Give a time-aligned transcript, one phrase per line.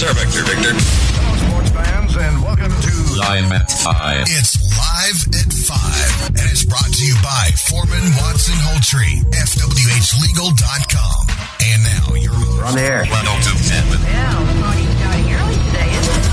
[0.00, 0.72] What's our vector, Victor?
[0.72, 4.32] Hello, sports fans, and welcome to Live at 5.
[4.32, 11.20] It's live at 5, and it's brought to you by Foreman Watson Holtrey, FWHlegal.com.
[11.36, 12.64] And now, your host.
[12.64, 13.04] on the air.
[13.12, 14.88] Welcome to 10 with Yeah, we're starting
[15.36, 16.24] early today, isn't it?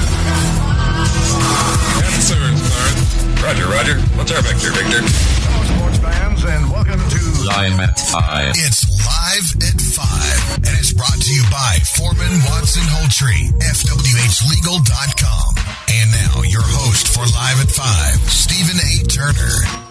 [2.24, 2.88] Sir, sir.
[3.44, 4.00] Roger, Roger.
[4.16, 5.04] What's our vector, Victor?
[5.04, 8.64] hello, sports fans, and welcome to Live at 5.
[8.64, 9.77] It's live at 5,
[10.58, 15.56] and it's brought to you by Foreman Watson Holtrey, FWHlegal.com.
[15.90, 19.04] And now, your host for Live at 5, Stephen A.
[19.08, 19.87] Turner.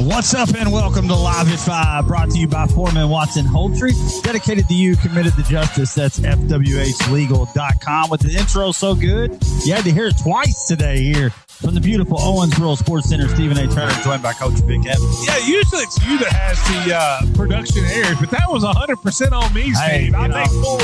[0.00, 3.92] What's up and welcome to Live at 5, brought to you by Foreman Watson Holtrey.
[4.22, 5.94] Dedicated to you, committed to justice.
[5.94, 8.10] That's FWHlegal.com.
[8.10, 11.80] With the intro so good, you had to hear it twice today here from the
[11.80, 13.28] beautiful Owensboro Sports Center.
[13.28, 13.66] Stephen A.
[13.68, 15.26] Turner, joined by Coach Vic Evans.
[15.26, 19.54] Yeah, usually it's you that has the uh, production errors, but that was 100% on
[19.54, 19.76] me, Steve.
[19.76, 20.44] Hey, I know.
[20.46, 20.80] full,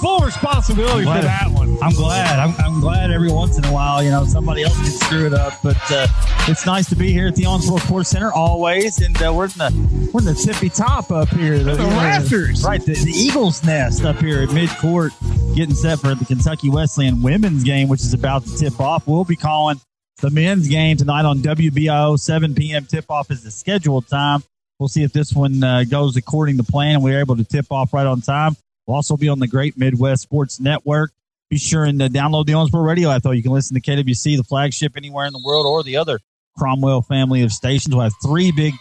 [0.00, 1.76] full responsibility for that one.
[1.82, 2.38] I'm glad.
[2.38, 5.34] I'm, I'm glad every once in a while, you know, somebody else can screw it
[5.34, 5.54] up.
[5.62, 6.06] But uh,
[6.48, 9.50] it's nice to be here at the Owensboro Sports Center always, and uh, we're in
[9.50, 12.64] the we're in the tippy top up here, The rafters.
[12.64, 12.84] right?
[12.84, 15.12] The, the Eagles nest up here at mid court,
[15.54, 19.06] getting set for the Kentucky Wesleyan women's game, which is about to tip off.
[19.06, 19.80] We'll be calling
[20.20, 22.18] the men's game tonight on WBO.
[22.18, 22.86] 7 p.m.
[22.86, 24.42] tip off is the scheduled time.
[24.78, 27.66] We'll see if this one uh, goes according to plan and we're able to tip
[27.70, 28.56] off right on time.
[28.86, 31.12] We'll also be on the Great Midwest Sports Network.
[31.50, 33.30] Be sure and uh, download the Owensboro Radio app, though.
[33.30, 36.20] You can listen to KWC, the flagship anywhere in the world, or the other
[36.56, 37.94] Cromwell family of stations.
[37.94, 38.74] We'll have three big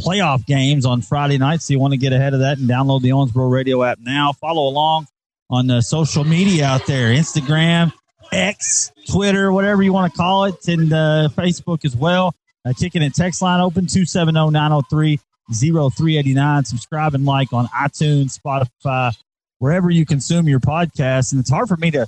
[0.00, 3.02] playoff games on Friday night, so you want to get ahead of that and download
[3.02, 4.32] the Owensboro Radio app now.
[4.32, 5.06] Follow along
[5.50, 7.92] on the social media out there Instagram,
[8.32, 12.34] X, Twitter, whatever you want to call it, and uh, Facebook as well.
[12.64, 15.20] Uh, kicking and text line open 270 903
[15.52, 16.64] 0389.
[16.64, 19.16] Subscribe and like on iTunes, Spotify,
[19.58, 21.32] wherever you consume your podcast.
[21.32, 22.06] And it's hard for me to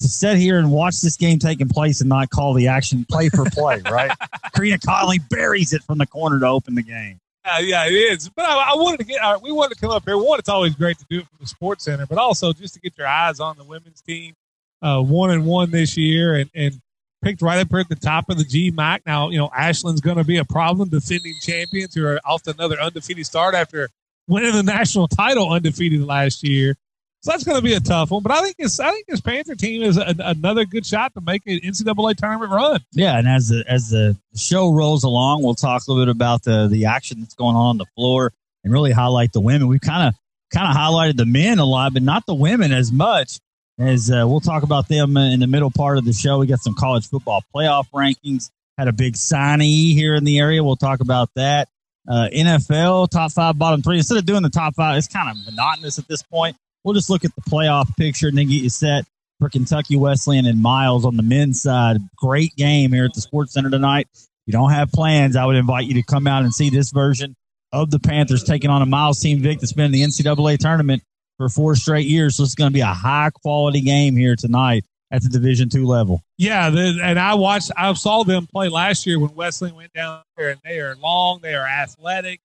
[0.00, 3.28] to sit here and watch this game taking place and not call the action play
[3.28, 4.12] for play, right?
[4.54, 7.18] Karina Conley buries it from the corner to open the game.
[7.44, 8.28] Uh, yeah, it is.
[8.28, 10.18] But I, I wanted to get, uh, we wanted to come up here.
[10.18, 12.80] One, it's always great to do it from the Sports Center, but also just to
[12.80, 14.34] get your eyes on the women's team.
[14.80, 16.80] Uh, one and one this year and, and
[17.22, 19.00] picked right up here at the top of the GMAC.
[19.06, 22.52] Now, you know, Ashland's going to be a problem, defending champions who are off to
[22.52, 23.88] another undefeated start after
[24.28, 26.76] winning the national title undefeated last year.
[27.22, 28.22] So that's going to be a tough one.
[28.22, 31.20] But I think it's, I think this Panther team is a, another good shot to
[31.20, 32.80] make an NCAA tournament run.
[32.92, 36.44] Yeah, and as the as the show rolls along, we'll talk a little bit about
[36.44, 39.66] the the action that's going on on the floor and really highlight the women.
[39.66, 40.14] We've kind of
[40.54, 43.40] kind of highlighted the men a lot, but not the women as much.
[43.80, 46.38] As uh, we'll talk about them in the middle part of the show.
[46.38, 48.50] We got some college football playoff rankings.
[48.76, 50.62] Had a big signee here in the area.
[50.62, 51.68] We'll talk about that.
[52.08, 53.98] Uh, NFL top five, bottom three.
[53.98, 56.56] Instead of doing the top five, it's kind of monotonous at this point.
[56.82, 59.04] We'll just look at the playoff picture and then get you set
[59.38, 61.98] for Kentucky Wesleyan and Miles on the men's side.
[62.16, 64.08] Great game here at the Sports Center tonight.
[64.14, 66.90] If you don't have plans, I would invite you to come out and see this
[66.90, 67.36] version
[67.72, 71.02] of the Panthers taking on a Miles team, Vic, that's been in the NCAA tournament
[71.36, 72.36] for four straight years.
[72.36, 75.86] So it's going to be a high quality game here tonight at the Division two
[75.86, 76.22] level.
[76.36, 77.70] Yeah, the, and I watched.
[77.76, 81.40] I saw them play last year when Wesley went down there, and they are long,
[81.42, 82.40] they are athletic,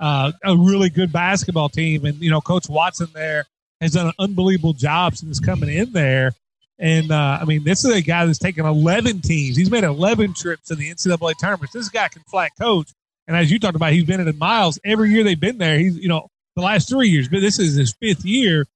[0.00, 3.46] uh, a really good basketball team, and you know, Coach Watson there
[3.80, 6.32] has done an unbelievable job since coming in there.
[6.78, 9.56] And uh, I mean, this is a guy that's taken 11 teams.
[9.56, 11.72] He's made 11 trips to the NCAA tournaments.
[11.72, 12.90] This guy can flat coach.
[13.26, 15.78] And as you talked about, he's been in the miles every year they've been there.
[15.78, 18.66] He's, you know, the last three years, but this is his fifth year.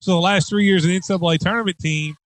[0.00, 2.16] So the last three years the NCAA tournament team,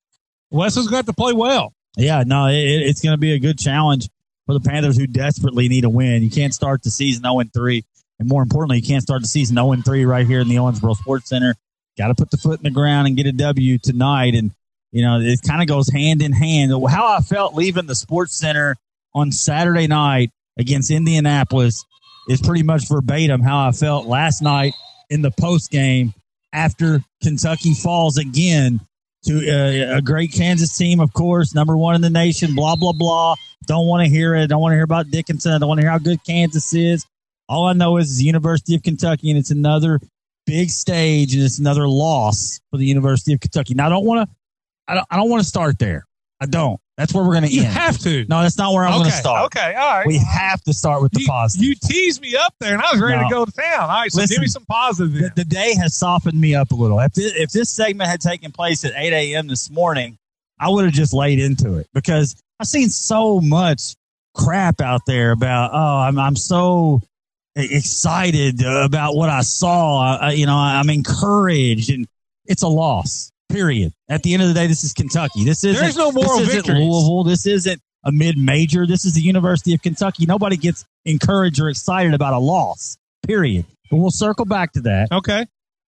[0.51, 1.73] Wesley's got to play well.
[1.97, 4.09] Yeah, no, it, it's going to be a good challenge
[4.47, 6.23] for the Panthers who desperately need a win.
[6.23, 7.85] You can't start the season 0 3.
[8.21, 10.97] And more importantly, you can't start the season 0 3 right here in the Owensboro
[10.97, 11.55] Sports Center.
[11.97, 14.35] Got to put the foot in the ground and get a W tonight.
[14.35, 14.53] And,
[14.93, 16.73] you know, it kind of goes hand in hand.
[16.89, 18.77] How I felt leaving the Sports Center
[19.15, 21.85] on Saturday night against Indianapolis
[22.29, 24.75] is pretty much verbatim how I felt last night
[25.11, 26.15] in the post game
[26.53, 28.81] after Kentucky falls again
[29.29, 32.93] to uh, a great Kansas team, of course, number one in the nation, blah, blah,
[32.93, 33.35] blah.
[33.67, 34.47] Don't want to hear it.
[34.47, 35.53] Don't want to hear about Dickinson.
[35.53, 37.05] I don't want to hear how good Kansas is.
[37.47, 40.01] All I know is the University of Kentucky, and it's another
[40.47, 43.75] big stage, and it's another loss for the University of Kentucky.
[43.75, 44.35] Now, I don't want to,
[44.87, 46.07] I don't, I don't want to start there.
[46.41, 46.81] I don't.
[46.99, 48.27] That's where we're going to You have to.
[48.29, 49.47] No, that's not where I'm going to start.
[49.47, 49.73] Okay.
[49.75, 50.07] All right.
[50.07, 51.65] We have to start with the you, positive.
[51.65, 53.29] you teased me up there, and I was ready No.
[53.29, 53.83] to go to town.
[53.83, 54.11] All right.
[54.11, 55.13] So Listen, give me some positive.
[55.15, 56.99] the, the day has softened me up a little.
[56.99, 59.47] If this, if this segment had taken place at 8 a.m.
[59.47, 60.19] this morning,
[60.59, 63.95] I would have just laid into it because I've seen so much
[64.35, 67.01] crap out there about, oh, I'm, I'm so
[67.55, 70.19] excited about what I saw.
[70.19, 72.07] I, you know, I'm encouraged and
[72.47, 73.31] it's a loss.
[73.49, 73.93] Period.
[74.09, 75.45] At the end of the day, this is Kentucky.
[75.45, 76.69] This isn't, There's no moral this isn't.
[76.79, 77.25] Louisville.
[77.25, 78.87] This isn't a mid-major.
[78.87, 80.27] This is the University of Kentucky.
[80.27, 82.97] Nobody gets encouraged or excited about a loss.
[83.27, 83.65] Period.
[83.91, 85.11] But we'll circle back to that.
[85.11, 85.47] Okay.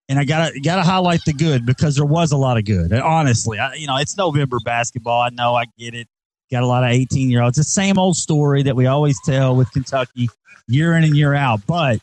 [0.07, 2.91] and I gotta gotta highlight the good because there was a lot of good.
[2.91, 5.21] And honestly, I, you know, it's November basketball.
[5.21, 6.07] I know, I get it.
[6.51, 7.57] Got a lot of eighteen year olds.
[7.59, 10.29] It's the same old story that we always tell with Kentucky
[10.67, 11.61] year in and year out.
[11.67, 11.99] But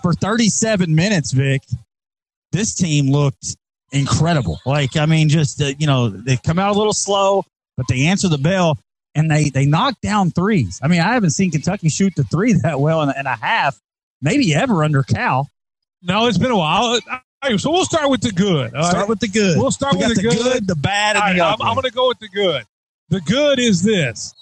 [0.00, 1.62] for thirty seven minutes, Vic,
[2.52, 3.56] this team looked
[3.92, 4.60] incredible.
[4.66, 7.44] Like I mean, just uh, you know, they come out a little slow,
[7.76, 8.78] but they answer the bell.
[9.16, 10.78] And they, they knock down threes.
[10.84, 13.76] I mean, I haven't seen Kentucky shoot the three that well in, in a half,
[14.22, 15.48] maybe ever under Cal.
[16.00, 16.96] No, it's been a while.
[17.42, 18.70] Right, so we'll start with the good.
[18.70, 19.08] Start right?
[19.08, 19.58] with the good.
[19.58, 20.66] We'll start We with the the good.
[20.68, 21.66] the bad, and All the right, I'm.
[21.66, 22.64] I'm going to go with the good.
[23.08, 24.32] The good is this.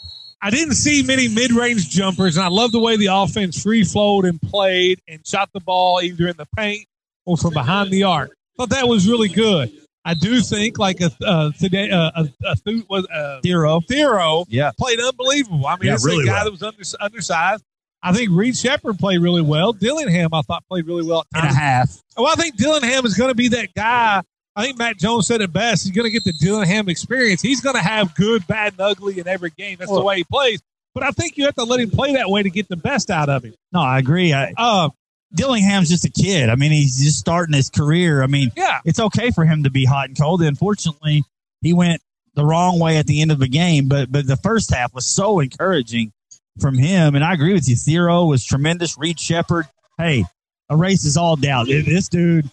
[0.42, 4.26] I didn't see many mid-range jumpers, and I love the way the offense free flowed
[4.26, 6.86] and played and shot the ball either in the paint
[7.24, 8.36] or from behind the arc.
[8.58, 9.72] Thought that was really good.
[10.04, 12.56] I do think like a uh, today uh, a, a
[12.88, 13.80] was uh, Thiero.
[13.86, 14.70] Thiero Yeah.
[14.78, 15.66] played unbelievable.
[15.66, 16.44] I mean, Yeah, this really a guy well.
[16.44, 17.62] that was under, undersized.
[18.02, 19.72] I think Reed Sheppard played really well.
[19.72, 21.24] Dillingham, I thought, played really well.
[21.34, 22.00] At And a half.
[22.16, 24.22] Well, I think Dillingham is going to be that guy.
[24.56, 25.84] I think Matt Jones said it best.
[25.84, 27.42] He's going to get the Dillingham experience.
[27.42, 29.76] He's going to have good, bad, and ugly in every game.
[29.78, 30.60] That's the way he plays.
[30.94, 33.10] But I think you have to let him play that way to get the best
[33.10, 33.54] out of him.
[33.72, 34.32] No, I agree.
[34.32, 34.88] I, Uh,
[35.34, 36.48] Dillingham's just a kid.
[36.48, 38.22] I mean, he's just starting his career.
[38.22, 40.42] I mean, yeah, it's okay for him to be hot and cold.
[40.42, 41.24] Unfortunately,
[41.60, 42.00] he went
[42.34, 45.06] the wrong way at the end of the game, but but the first half was
[45.06, 46.12] so encouraging
[46.60, 47.14] from him.
[47.14, 47.76] And I agree with you.
[47.76, 48.96] Thiero was tremendous.
[48.96, 49.66] Reed Sheppard,
[49.98, 50.24] hey,
[50.70, 51.66] erases all doubt.
[51.66, 52.50] This dude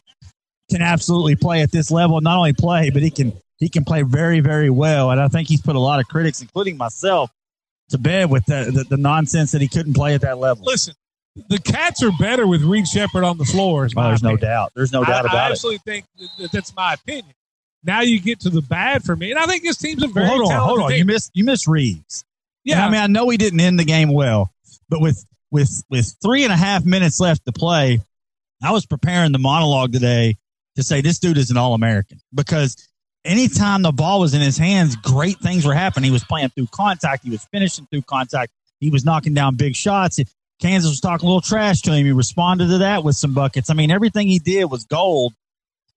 [0.69, 2.19] can absolutely play at this level.
[2.21, 5.11] Not only play, but he can he can play very very well.
[5.11, 7.31] And I think he's put a lot of critics, including myself,
[7.89, 10.65] to bed with the the, the nonsense that he couldn't play at that level.
[10.65, 10.93] listen,
[11.49, 13.89] the Cats are better with Reed Sheppard on the floor.
[13.95, 14.71] Oh, there's no doubt.
[14.75, 15.37] There's no doubt I, about it.
[15.37, 16.05] I absolutely think
[16.39, 17.33] that that's my opinion.
[17.83, 20.27] Now you get to the bad for me, and I think this team's a very
[20.27, 20.89] Well, hold on, hold on.
[20.89, 20.99] team.
[20.99, 22.23] You missed you missed Reeves.
[22.63, 24.51] yeah, And I mean, I know he didn't end the game well,
[24.89, 27.99] but with with with three and a half minutes left to play,
[28.63, 30.37] I was preparing the monologue today
[30.77, 32.75] to say this dude is an All American because
[33.23, 36.05] anytime the ball was in his hands, great things were happening.
[36.05, 39.75] He was playing through contact, he was finishing through contact, he was knocking down big
[39.75, 40.19] shots.
[40.61, 42.05] Kansas was talking a little trash to him.
[42.05, 43.69] He responded to that with some buckets.
[43.69, 45.33] I mean, everything he did was gold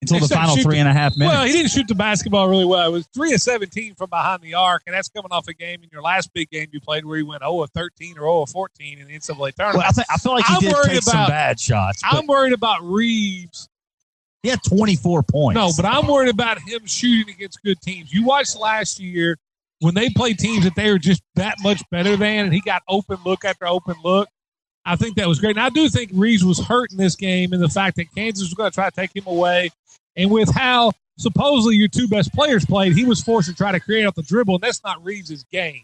[0.01, 1.35] until the Except final shoot three the- and a half minutes.
[1.37, 2.89] Well, he didn't shoot the basketball really well.
[2.89, 5.83] It was three of seventeen from behind the arc, and that's coming off a game
[5.83, 8.43] in your last big game you played where he went zero of thirteen or zero
[8.43, 9.79] of fourteen in the NCAA tournament.
[9.79, 12.01] Well, I, think, I feel like he I'm did worried take some about- bad shots.
[12.05, 13.69] I'm worried about Reeves.
[14.43, 15.55] he had 24 points.
[15.57, 18.13] No, but I'm worried about him shooting against good teams.
[18.13, 19.37] You watched last year
[19.81, 22.83] when they played teams that they were just that much better than, and he got
[22.89, 24.29] open look after open look.
[24.89, 25.57] I think that was great.
[25.57, 28.45] And I do think Reeves was hurt in this game in the fact that Kansas
[28.45, 29.71] was going to try to take him away.
[30.17, 33.81] And with how supposedly your two best players played, he was forced to try to
[33.81, 35.83] create off the dribble, and that's not Reeves' game.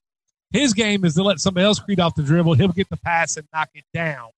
[0.53, 2.55] His game is to let somebody else create off the dribble.
[2.55, 4.31] He'll get the pass and knock it down.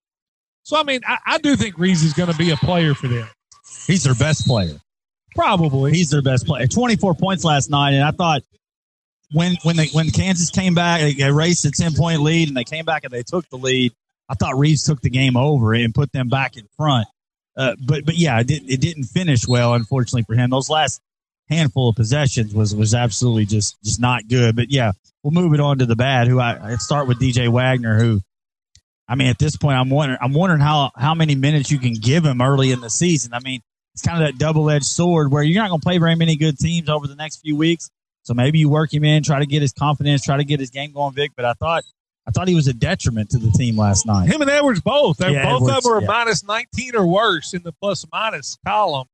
[0.65, 3.07] So, I mean, I, I do think Reeves is going to be a player for
[3.07, 3.29] them.
[3.87, 4.81] he's their best player.
[5.37, 5.93] Probably.
[5.93, 6.67] He's their best player.
[6.67, 8.43] 24 points last night, and I thought
[9.33, 12.65] when when they when Kansas came back, they erased a 10 point lead, and they
[12.65, 13.93] came back and they took the lead.
[14.29, 17.07] I thought Reeves took the game over and put them back in front.
[17.57, 20.51] Uh, but but yeah, it, did, it didn't finish well, unfortunately for him.
[20.51, 21.01] Those last
[21.49, 24.57] handful of possessions was was absolutely just just not good.
[24.57, 24.93] But yeah,
[25.23, 26.29] we'll move it on to the bad.
[26.29, 28.21] Who I I'd start with DJ Wagner, who
[29.09, 31.95] I mean at this point I'm wondering I'm wondering how how many minutes you can
[31.95, 33.33] give him early in the season.
[33.33, 33.63] I mean
[33.95, 36.37] it's kind of that double edged sword where you're not going to play very many
[36.37, 37.89] good teams over the next few weeks.
[38.25, 40.69] So maybe you work him in, try to get his confidence, try to get his
[40.69, 41.31] game going, Vic.
[41.35, 41.83] But I thought
[42.27, 44.29] I thought he was a detriment to the team last night.
[44.29, 45.19] Him and Edwards both.
[45.19, 46.07] They're Yeah, both Edwards, of them are yeah.
[46.07, 49.07] minus 19 or worse in the plus minus column.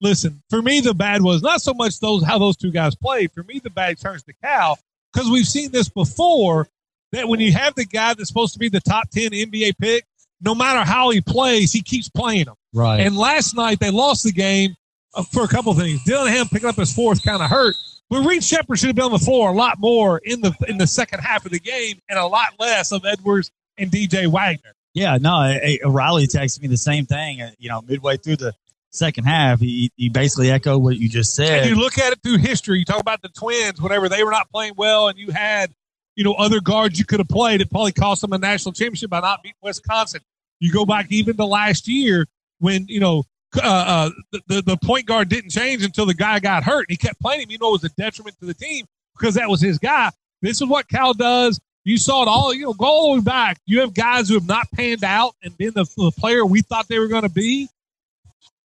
[0.00, 3.32] Listen, for me, the bad was not so much those how those two guys played.
[3.32, 4.78] For me, the bad turns to Cal
[5.12, 6.68] because we've seen this before
[7.12, 10.04] that when you have the guy that's supposed to be the top 10 NBA pick,
[10.40, 12.54] no matter how he plays, he keeps playing them.
[12.72, 13.00] Right.
[13.00, 14.76] And last night they lost the game
[15.14, 16.02] uh, for a couple of things.
[16.04, 17.74] Dillingham picking up his fourth kind of hurt.
[18.10, 20.78] But Reed Sheppard should have been on the floor a lot more in the in
[20.78, 24.72] the second half of the game and a lot less of Edwards and DJ Wagner.
[24.94, 27.42] Yeah, no, Riley texted me the same thing.
[27.42, 28.54] uh, You know, midway through the
[28.90, 31.60] second half, he, he basically echoed what you just said.
[31.60, 32.78] And you look at it through history.
[32.78, 35.72] You talk about the Twins, whenever they were not playing well, and you had,
[36.16, 37.60] you know, other guards you could have played.
[37.60, 40.22] It probably cost them a national championship by not beating Wisconsin.
[40.58, 42.26] You go back even to last year
[42.58, 43.24] when you know
[43.56, 44.10] uh, uh,
[44.46, 46.86] the, the point guard didn't change until the guy got hurt.
[46.88, 47.50] He kept playing him.
[47.50, 48.86] You know, it was a detriment to the team
[49.16, 50.10] because that was his guy.
[50.42, 51.60] This is what Cal does.
[51.84, 52.52] You saw it all.
[52.52, 53.58] You know, go all the way back.
[53.66, 56.86] You have guys who have not panned out and been the, the player we thought
[56.88, 57.68] they were going to be.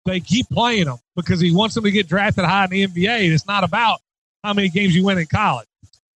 [0.05, 3.31] they keep playing them because he wants them to get drafted high in the NBA.
[3.31, 3.99] It's not about
[4.43, 5.67] how many games you win in college.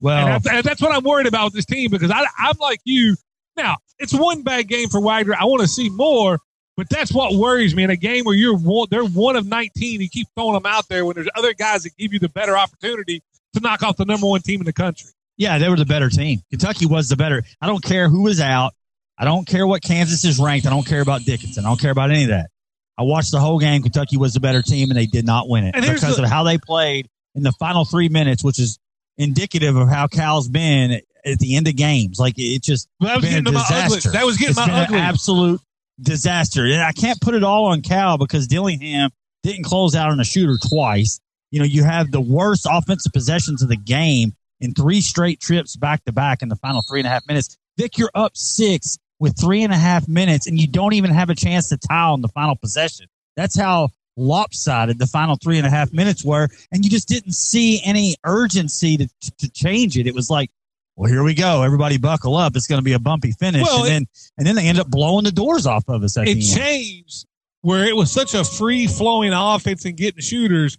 [0.02, 2.58] Well, And that's, and that's what I'm worried about with this team because I, I'm
[2.60, 3.16] like you.
[3.56, 5.36] Now, it's one bad game for Wagner.
[5.40, 6.40] I want to see more,
[6.78, 10.02] but that's what worries me in a game where you're one, they're one of 19.
[10.02, 12.58] You keep throwing them out there when there's other guys that give you the better
[12.58, 13.22] opportunity
[13.54, 15.10] to knock off the number one team in the country.
[15.38, 16.42] yeah, they were the better team.
[16.50, 17.44] Kentucky was the better.
[17.62, 18.74] I don't care who was out.
[19.18, 20.68] I don't care what Kansas is ranked.
[20.68, 21.64] I don't care about Dickinson.
[21.66, 22.50] I don't care about any of that.
[22.98, 23.82] I watched the whole game.
[23.82, 26.30] Kentucky was the better team, and they did not win it And because the- of
[26.30, 28.78] how they played in the final three minutes, which is
[29.18, 32.20] indicative of how Cal's been at the end of games.
[32.20, 34.00] Like it just that was getting my ugly.
[34.12, 35.00] That was getting It's my ugly.
[35.00, 35.62] absolute
[36.02, 36.66] disaster.
[36.66, 39.12] And I can't put it all on Cal because Dillingham
[39.44, 41.20] didn't close out on a shooter twice.
[41.52, 45.76] You know, you have the worst offensive possessions of the game in three straight trips
[45.76, 47.58] back to back in the final three and a half minutes.
[47.78, 51.30] Vic, you're up six with three and a half minutes, and you don't even have
[51.30, 53.08] a chance to tie on the final possession.
[53.36, 57.34] That's how lopsided the final three and a half minutes were, and you just didn't
[57.34, 60.08] see any urgency to, to change it.
[60.08, 60.50] It was like,
[60.96, 61.62] well, here we go.
[61.64, 62.56] Everybody buckle up.
[62.56, 63.64] It's going to be a bumpy finish.
[63.64, 66.18] Well, and it- then and then they end up blowing the doors off of us
[66.18, 67.26] at it changed
[67.62, 70.78] where it was such a free flowing offense and getting shooters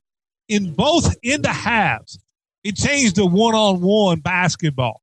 [0.49, 2.19] in both in the halves.
[2.63, 5.03] It changed to one on one basketball.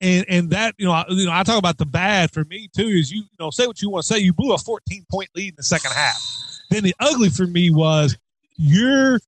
[0.00, 2.68] And and that you know I, you know I talk about the bad for me
[2.76, 5.06] too is you you know say what you want to say you blew a 14
[5.10, 6.20] point lead in the second half.
[6.70, 8.16] Then the ugly for me was
[8.56, 9.18] you're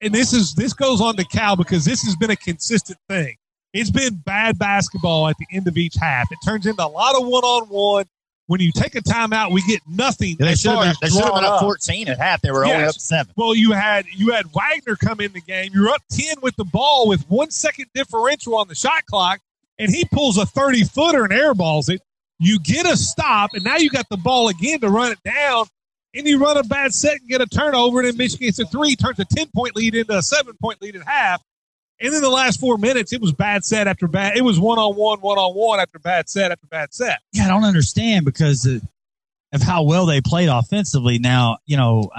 [0.00, 3.36] and this is this goes on to Cal because this has been a consistent thing.
[3.72, 6.30] It's been bad basketball at the end of each half.
[6.30, 8.04] It turns into a lot of one on one.
[8.46, 10.36] When you take a timeout, we get nothing.
[10.38, 11.60] They should have been, as they should have been up up.
[11.60, 12.42] 14 at half.
[12.42, 13.32] They were only up seven.
[13.36, 15.70] Well, you had you had Wagner come in the game.
[15.72, 19.40] You're up ten with the ball with one second differential on the shot clock,
[19.78, 22.02] and he pulls a thirty footer and airballs it.
[22.38, 25.66] You get a stop, and now you got the ball again to run it down,
[26.12, 28.66] and you run a bad set and get a turnover, and then Michigan gets a
[28.66, 31.40] three, turns a ten point lead into a seven point lead at half.
[32.02, 34.36] And then the last four minutes, it was bad set after bad.
[34.36, 37.20] It was one on one, one on one after bad set after bad set.
[37.32, 38.82] Yeah, I don't understand because of,
[39.62, 41.18] how well they played offensively.
[41.18, 42.10] Now, you know,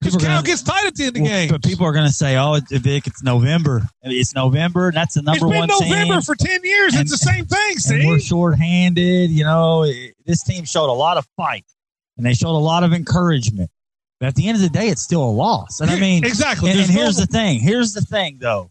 [0.00, 1.48] Because Cal gets tight at the end of the well, game.
[1.50, 3.82] but people are going to say, "Oh, Vic, it's November.
[4.02, 4.90] It's November.
[4.92, 6.94] That's the It's number been one November team, for ten years.
[6.94, 7.76] And- it's the same thing.
[7.90, 9.30] and we're See, shorthanded.
[9.30, 11.64] You know, It- this team showed a lot of fight,
[12.16, 13.70] and they showed a lot of encouragement.
[14.18, 15.80] But at the end of the day, it's still a loss.
[15.80, 16.70] And I mean, exactly.
[16.70, 17.60] And, and no- here's the thing.
[17.60, 18.70] Here's the thing, though.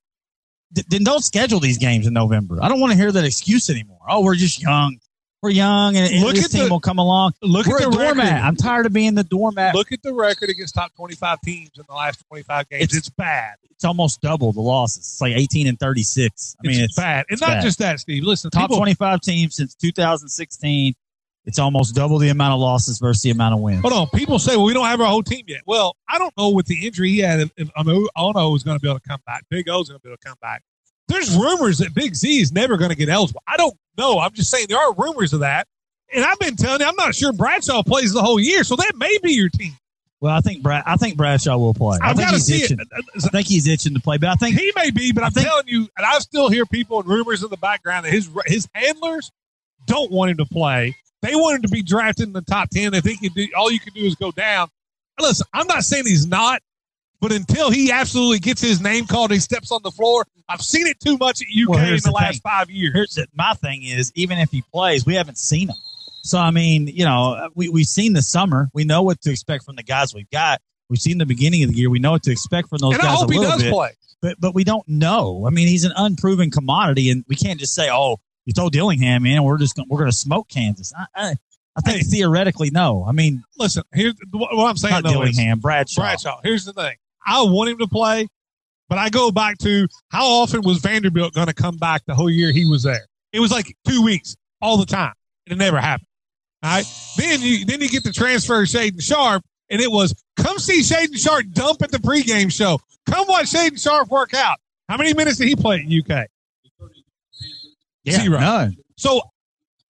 [0.89, 2.59] Then don't schedule these games in November.
[2.61, 3.99] I don't want to hear that excuse anymore.
[4.07, 4.97] Oh, we're just young.
[5.41, 7.33] We're young, and, and Look this at team the- will come along.
[7.43, 8.17] look at the doormat.
[8.17, 8.31] record.
[8.43, 9.75] I'm tired of being the doormat.
[9.75, 12.83] Look at the record against top 25 teams in the last 25 games.
[12.83, 13.53] It's- It's, bad.
[13.69, 14.97] it's almost double the losses.
[15.03, 16.55] It's like 18 and 36.
[16.63, 17.25] I mean, it's, it's, bad.
[17.29, 17.63] And it's not bad.
[17.63, 18.23] just that, Steve.
[18.23, 20.95] Listen, top people, 25 teams since 2016.
[21.45, 23.81] It's almost double the amount of losses versus the amount of wins.
[23.81, 24.07] hold on.
[24.09, 25.61] People say, well, we don't have our whole team yet.
[25.67, 28.81] Well, I don't know with the injury he had if, if Ono is going to
[28.81, 29.43] be able to come back.
[29.49, 30.63] Big O's going to be able to come back.
[31.07, 33.43] There's rumors that Big Z is never going to get eligible.
[33.47, 34.17] I don't know.
[34.19, 35.67] I'm just saying there are rumors of that.
[36.13, 38.93] And I've been telling you, I'm not sure Bradshaw plays the whole year, so that
[38.95, 39.73] may be your team.
[40.21, 40.81] Well, I think Brad.
[40.87, 41.99] I think Bradshaw will play.
[42.01, 42.79] I I've got to see itching.
[42.79, 42.87] it.
[43.23, 44.17] I think he's itching to play.
[44.17, 46.65] But I think He may be, but I'm think- telling you, and I still hear
[46.65, 49.31] people and rumors in the background that his his handlers
[49.85, 50.95] don't want him to play.
[51.25, 52.91] They want him to be drafted in the top ten.
[52.91, 54.67] They think you do, all you can do is go down.
[55.19, 56.61] Listen, I'm not saying he's not,
[57.21, 60.25] but until he absolutely gets his name called, he steps on the floor.
[60.49, 62.41] I've seen it too much at UK Well, in the, the last thing.
[62.41, 62.93] five years.
[62.93, 65.75] here's the, my thing is even if he plays, we haven't seen him.
[66.23, 68.69] So I mean, you know, we we've seen the summer.
[68.73, 70.59] We know what to expect from the guys we've got.
[70.89, 71.89] We've seen the beginning of the year.
[71.89, 73.63] We know what to expect from those and I guys hope a he little does
[73.63, 73.73] bit.
[73.73, 73.91] play.
[74.21, 75.45] But but we don't know.
[75.47, 79.23] I mean, he's an unproven commodity, and we can't just say, "Oh, you told Dillingham,
[79.23, 81.35] man, we're just gonna, we're going to smoke Kansas." I, I,
[81.77, 82.03] I think Hey.
[82.03, 83.03] theoretically, no.
[83.07, 84.93] I mean, Listen, here's what what I'm saying.
[84.93, 86.01] not though is- Dillingham, Bradshaw.
[86.01, 86.39] Bradshaw.
[86.43, 86.95] Here's the thing.
[87.25, 88.27] I want him to play,
[88.87, 92.29] but I go back to how often was Vanderbilt going to come back the whole
[92.29, 93.05] year he was there?
[93.33, 95.13] It was like two weeks all the time.
[95.47, 96.07] It never happened.
[96.63, 96.85] All right.
[97.17, 101.17] Then you then you get the transfer Shaedon Sharpe, and it was come see Shaedon
[101.17, 102.79] Sharpe dump at the pregame show.
[103.09, 104.57] Come watch Shaedon Sharpe work out.
[104.87, 106.27] How many minutes did he play at UK?
[108.05, 108.39] Yeah, Zero.
[108.39, 108.77] none.
[108.97, 109.21] So,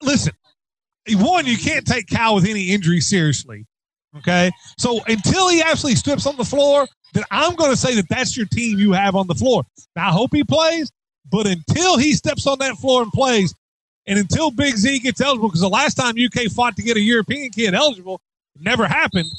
[0.01, 0.34] listen,
[1.13, 3.65] one, you can't take Cal with any injury seriously.
[4.17, 4.50] Okay.
[4.77, 8.36] So until he actually strips on the floor, then I'm going to say that that's
[8.36, 9.63] your team you have on the floor.
[9.95, 10.91] Now, I hope he plays,
[11.29, 13.53] but until he steps on that floor and plays,
[14.07, 17.01] and until Big Z gets eligible, because the last time UK fought to get a
[17.01, 18.22] European kid eligible,
[18.60, 19.29] never happened.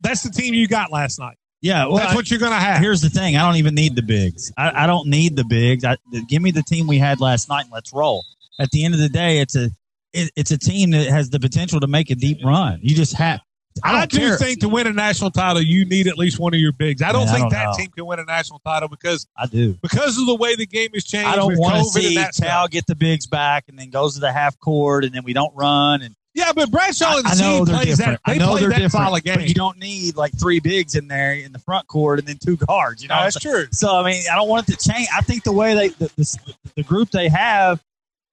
[0.00, 1.36] That's the team you got last night.
[1.60, 2.80] Yeah, well, That's what you're going to have.
[2.80, 4.52] Here's the thing: I don't even need the bigs.
[4.56, 5.84] I, I don't need the bigs.
[5.84, 5.96] I,
[6.28, 8.24] give me the team we had last night, and let's roll.
[8.60, 9.70] At the end of the day, it's a
[10.12, 12.78] it, it's a team that has the potential to make a deep run.
[12.82, 13.40] You just have
[13.84, 14.36] I I, don't do care.
[14.36, 17.02] think to win a national title, you need at least one of your bigs.
[17.02, 17.72] I don't Man, I think don't that know.
[17.76, 19.74] team can win a national title because I do.
[19.82, 21.28] because of the way the game has changed.
[21.28, 24.32] I don't want to see Cal get the bigs back and then goes to the
[24.32, 27.56] half court and then we don't run and Yeah, but Bradshaw and I, I know
[27.56, 28.20] Team they're plays different.
[28.24, 28.30] that.
[28.32, 29.34] They I know play they're that different, style of game.
[29.36, 32.38] but you don't need like three bigs in there in the front court and then
[32.38, 33.02] two guards.
[33.02, 33.66] You know, No, that's true.
[33.72, 35.08] So I mean, I don't want it to change.
[35.14, 37.82] I think the way they the, the, the group they have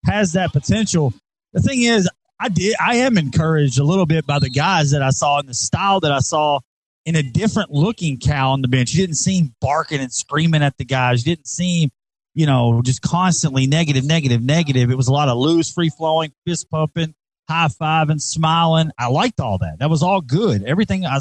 [0.06, 1.14] has that potential.
[1.54, 2.10] The thing is,
[2.40, 5.50] I did I am encouraged a little bit by the guys that I saw and
[5.50, 6.60] the style that I saw
[7.06, 8.94] in a different looking Cal on the bench.
[8.94, 11.26] You didn't see him barking and screaming at the guys.
[11.26, 11.92] You didn't see him,
[12.34, 14.92] you know, just constantly negative, negative, negative.
[14.92, 17.14] It was a lot of loose, free flowing, fist pumping,
[17.50, 18.92] high fiving, smiling.
[18.98, 19.80] I liked all that.
[19.80, 20.64] That was all good.
[20.64, 21.20] Everything I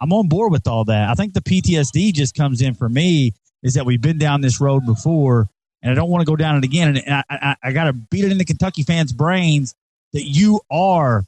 [0.00, 1.08] I'm on board with all that.
[1.10, 4.60] I think the PTSD just comes in for me is that we've been down this
[4.60, 5.48] road before,
[5.80, 6.96] and I don't want to go down it again.
[6.96, 9.74] And I, I, I got to beat it into Kentucky fans' brains
[10.12, 11.24] that you are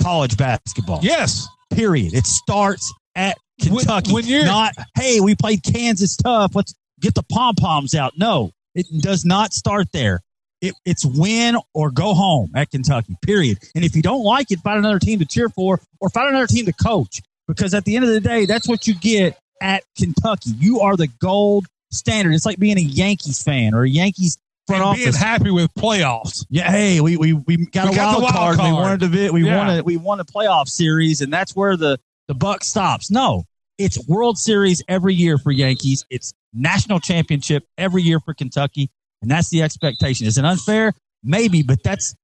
[0.00, 1.00] college basketball.
[1.02, 1.48] Yes.
[1.70, 2.14] Period.
[2.14, 3.36] It starts at
[3.68, 4.12] When- Kentucky.
[4.12, 6.54] when you're- not, hey, we played Kansas tough.
[6.54, 8.12] Let's get the pom poms out.
[8.16, 10.20] No, it does not start there.
[10.60, 13.16] It, it's win or go home at Kentucky.
[13.22, 13.58] Period.
[13.74, 16.46] And if you don't like it, find another team to cheer for or find another
[16.46, 17.20] team to coach.
[17.46, 20.50] Because at the end of the day, that's what you get at Kentucky.
[20.58, 22.34] You are the gold standard.
[22.34, 25.20] It's like being a Yankees fan or a Yankees front And being office.
[25.20, 26.44] happy with playoffs.
[26.50, 28.58] Yeah, hey, we we, we got We a got wild, wild card.
[28.58, 28.82] and We card.
[28.82, 29.56] wanted to vi- we Yeah.
[29.58, 31.98] won a we won a playoff series, and that's where the
[32.28, 33.10] the buck stops.
[33.10, 33.44] No,
[33.78, 36.04] it's World Series every year for Yankees.
[36.10, 38.90] It's national championship every year for Kentucky,
[39.26, 40.24] and that's the expectation.
[40.24, 40.92] Is it unfair?
[41.24, 42.14] Maybe, but that's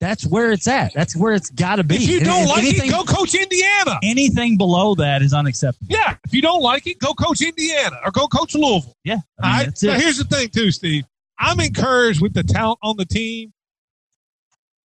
[0.00, 0.92] that's where it's at.
[0.92, 1.94] That's where it's got to be.
[1.94, 4.00] If you don't like anything, it, go coach Indiana.
[4.02, 5.86] anything below that is unacceptable.
[5.88, 6.16] Yeah.
[6.24, 8.96] If you don't like it, go coach Indiana or go coach Louisville.
[9.04, 11.04] Yeah, I mean, Now, here's the thing, too, Steve.
[11.38, 13.52] I'm encouraged with the talent on the team.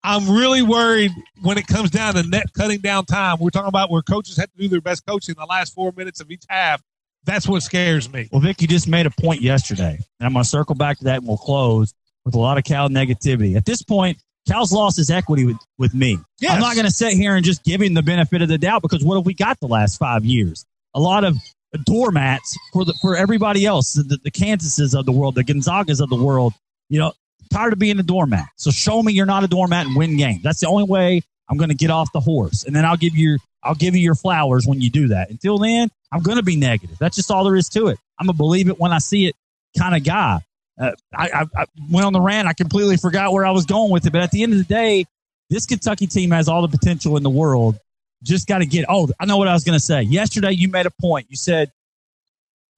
[0.02, 3.36] I'm really worried when it comes down to net cutting down time.
[3.40, 6.22] We're talking about where coaches have to do their best coaching the last four minutes
[6.22, 6.80] of each half.
[7.24, 8.28] That's what scares me.
[8.32, 11.04] Well, Vic, you just made a point yesterday, and I'm going to circle back to
[11.04, 13.56] that and we'll close with a lot of Cal negativity.
[13.56, 16.18] At this point, Cal's lost his equity with, with me.
[16.40, 16.52] Yes.
[16.52, 18.82] I'm not going to sit here and just give him the benefit of the doubt
[18.82, 20.64] because what have we got the last five years?
[20.94, 21.36] A lot of
[21.84, 26.10] doormats for the, for everybody else, the, the Kansases of the world, the Gonzagas of
[26.10, 26.54] the world.
[26.88, 27.12] You know,
[27.52, 28.46] tired of being a doormat.
[28.56, 30.42] So show me you're not a doormat and win games.
[30.42, 33.14] That's the only way I'm going to get off the horse, and then I'll give
[33.14, 35.30] you I'll give you your flowers when you do that.
[35.30, 36.96] Until then, I'm going to be negative.
[36.98, 37.98] That's just all there is to it.
[38.18, 39.36] I'm a believe it when I see it
[39.78, 40.40] kind of guy.
[40.80, 42.48] Uh, I, I, I went on the rant.
[42.48, 44.12] I completely forgot where I was going with it.
[44.12, 45.04] But at the end of the day,
[45.50, 47.76] this Kentucky team has all the potential in the world.
[48.22, 48.86] Just got to get.
[48.88, 50.02] Oh, I know what I was going to say.
[50.02, 51.26] Yesterday, you made a point.
[51.28, 51.70] You said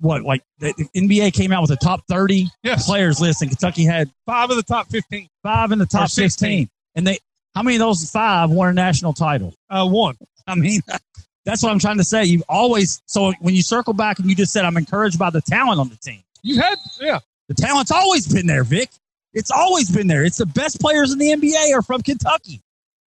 [0.01, 0.23] what?
[0.23, 2.87] Like the NBA came out with a top 30 Yes.
[2.87, 5.29] players list, and Kentucky had Five of the top 15.
[5.43, 6.29] five in the top 16.
[6.31, 6.71] 16.
[6.97, 7.19] And they,
[7.55, 9.55] how many of those five won a national title?
[9.71, 10.17] Uh, one.
[10.47, 10.81] I mean,
[11.45, 12.25] that's what I'm trying to say.
[12.25, 15.41] You've always, so when you circle back and you just said, I'm encouraged by the
[15.41, 16.23] talent on the team.
[16.43, 17.21] You had, yeah.
[17.49, 18.91] The talent's always been there, Vic.
[19.33, 20.25] It's always been there.
[20.25, 22.63] It's the best players in the NBA are from Kentucky.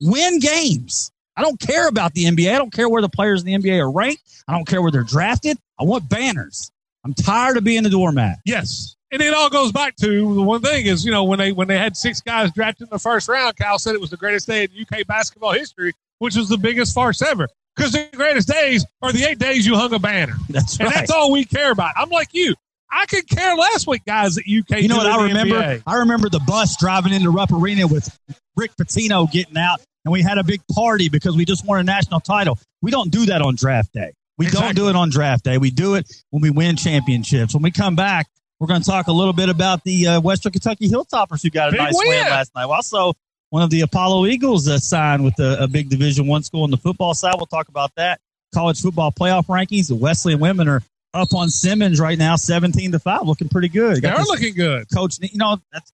[0.01, 1.11] Win games.
[1.37, 2.55] I don't care about the NBA.
[2.55, 4.23] I don't care where the players in the NBA are ranked.
[4.47, 5.59] I don't care where they're drafted.
[5.79, 6.71] I want banners.
[7.05, 8.39] I'm tired of being the doormat.
[8.45, 8.97] Yes.
[9.13, 11.69] And it all goes back to the one thing is, you know, when they when
[11.69, 14.47] they had six guys drafted in the first round, Cal said it was the greatest
[14.47, 17.47] day in UK basketball history, which was the biggest farce ever.
[17.77, 20.35] Because the greatest days are the eight days you hung a banner.
[20.49, 21.93] That's And that's all we care about.
[21.97, 22.55] I'm like you.
[22.91, 25.55] I could care less what guys at UK You know what I remember?
[25.55, 25.83] NBA.
[25.87, 28.15] I remember the bus driving into Rupp Arena with
[28.57, 31.83] Rick Pitino getting out, and we had a big party because we just won a
[31.83, 32.59] national title.
[32.83, 34.13] We don't do that on draft day.
[34.37, 35.57] We don't do it on draft day.
[35.57, 37.55] We do it when we win championships.
[37.55, 38.27] When we come back,
[38.63, 41.71] we're going to talk a little bit about the uh, Western Kentucky Hilltoppers who got
[41.71, 42.07] a Big nice win.
[42.07, 42.63] win last night.
[42.67, 43.13] Also,
[43.51, 46.71] one of the Apollo Eagles uh, signed with a, a big Division One school on
[46.71, 47.35] the football side.
[47.37, 48.21] We'll talk about that.
[48.55, 49.89] College football playoff rankings.
[49.89, 50.81] The Wesleyan women are
[51.13, 54.01] up on Simmons right now, seventeen to five, looking pretty good.
[54.01, 54.87] they are this- looking good.
[54.95, 55.93] Coach, you know, that's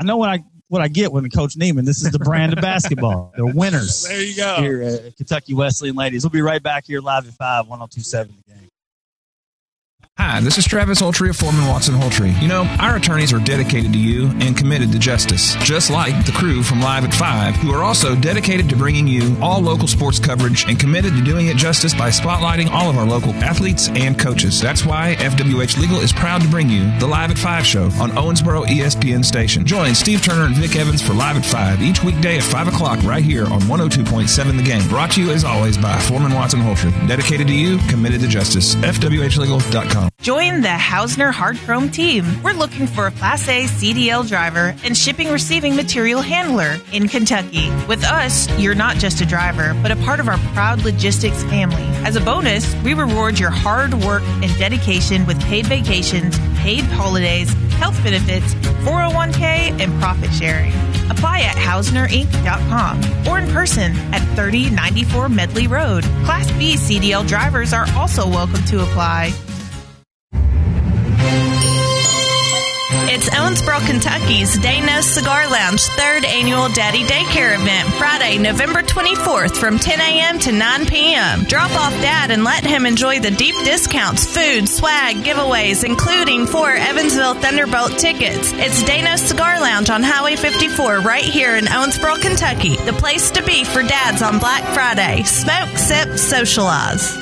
[0.00, 1.84] I know what I what I get when Coach Neiman.
[1.84, 3.32] This is the brand of basketball.
[3.36, 4.56] They're winners There you go.
[4.56, 6.24] here at Kentucky Wesleyan ladies.
[6.24, 8.34] We'll be right back here live at five one zero two seven.
[10.18, 12.38] Hi, this is Travis Holtrey of Foreman Watson Holtrey.
[12.40, 16.32] You know, our attorneys are dedicated to you and committed to justice, just like the
[16.32, 20.18] crew from Live at 5, who are also dedicated to bringing you all local sports
[20.18, 24.18] coverage and committed to doing it justice by spotlighting all of our local athletes and
[24.18, 24.60] coaches.
[24.60, 28.10] That's why FWH Legal is proud to bring you the Live at 5 show on
[28.12, 29.66] Owensboro ESPN station.
[29.66, 33.02] Join Steve Turner and Vic Evans for Live at 5 each weekday at 5 o'clock
[33.02, 34.86] right here on 102.7 The Game.
[34.88, 36.92] Brought to you as always by Foreman Watson Holtrey.
[37.08, 38.74] Dedicated to you, committed to justice.
[38.76, 40.01] FWHlegal.com.
[40.20, 42.24] Join the Hausner Hard Chrome team.
[42.42, 47.70] We're looking for a Class A CDL driver and shipping receiving material handler in Kentucky.
[47.88, 51.84] With us, you're not just a driver, but a part of our proud logistics family.
[52.06, 57.52] As a bonus, we reward your hard work and dedication with paid vacations, paid holidays,
[57.74, 60.72] health benefits, 401k, and profit sharing.
[61.10, 66.04] Apply at hausnerinc.com or in person at 3094 Medley Road.
[66.24, 69.32] Class B CDL drivers are also welcome to apply.
[73.14, 79.78] It's Owensboro, Kentucky's Daynos Cigar Lounge third annual Daddy Daycare event, Friday, November 24th from
[79.78, 80.38] 10 a.m.
[80.38, 81.44] to 9 p.m.
[81.44, 86.70] Drop off dad and let him enjoy the deep discounts, food, swag, giveaways, including four
[86.72, 88.52] Evansville Thunderbolt tickets.
[88.54, 92.76] It's Daynos Cigar Lounge on Highway 54 right here in Owensboro, Kentucky.
[92.76, 95.22] The place to be for dads on Black Friday.
[95.22, 97.21] Smoke, sip, socialize.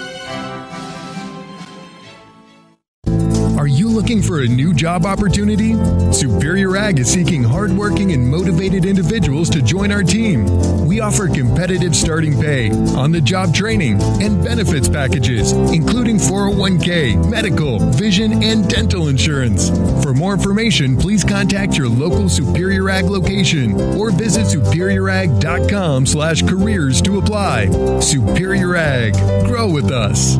[4.01, 5.75] Looking for a new job opportunity?
[6.11, 10.47] Superior Ag is seeking hardworking and motivated individuals to join our team.
[10.87, 17.79] We offer competitive starting pay, on the job training, and benefits packages, including 401k, medical,
[17.91, 19.69] vision, and dental insurance.
[20.03, 27.03] For more information, please contact your local Superior Ag location or visit superiorag.com slash careers
[27.03, 28.01] to apply.
[28.01, 29.13] Superior Ag.
[29.47, 30.39] Grow with us.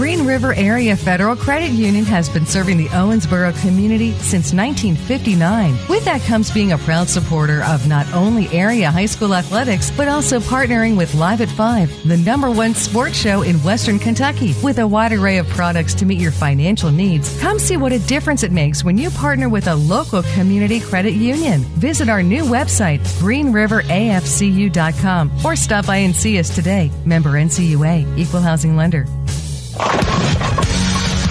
[0.00, 5.76] Green River Area Federal Credit Union has been serving the Owensboro community since 1959.
[5.90, 10.08] With that comes being a proud supporter of not only area high school athletics, but
[10.08, 14.54] also partnering with Live at 5, the number one sports show in Western Kentucky.
[14.62, 17.98] With a wide array of products to meet your financial needs, come see what a
[17.98, 21.60] difference it makes when you partner with a local community credit union.
[21.76, 26.90] Visit our new website, greenriverafcu.com, or stop by and see us today.
[27.04, 29.04] Member NCUA, Equal Housing Lender.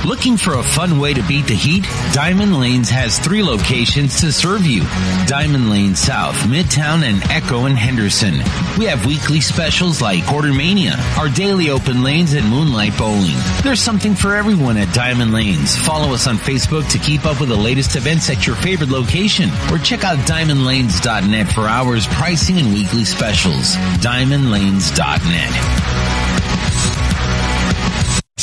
[0.09, 1.83] Looking for a fun way to beat the heat?
[2.13, 4.81] Diamond Lanes has three locations to serve you.
[5.27, 8.33] Diamond Lane South, Midtown, and Echo and Henderson.
[8.79, 13.35] We have weekly specials like Quartermania, our daily open lanes, and Moonlight Bowling.
[13.61, 15.75] There's something for everyone at Diamond Lanes.
[15.75, 19.51] Follow us on Facebook to keep up with the latest events at your favorite location,
[19.71, 23.75] or check out diamondlanes.net for hours, pricing, and weekly specials.
[24.01, 26.18] Diamondlanes.net.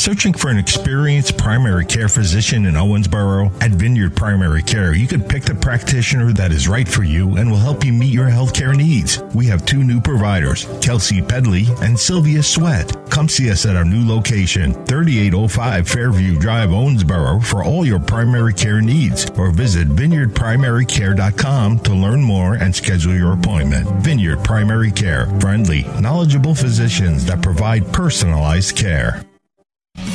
[0.07, 3.51] Searching for an experienced primary care physician in Owensboro?
[3.61, 7.51] At Vineyard Primary Care, you can pick the practitioner that is right for you and
[7.51, 9.21] will help you meet your healthcare needs.
[9.35, 12.95] We have two new providers, Kelsey Pedley and Sylvia Sweat.
[13.09, 18.53] Come see us at our new location, 3805 Fairview Drive, Owensboro, for all your primary
[18.53, 23.89] care needs, or visit vineyardprimarycare.com to learn more and schedule your appointment.
[24.03, 29.21] Vineyard Primary Care, friendly, knowledgeable physicians that provide personalized care.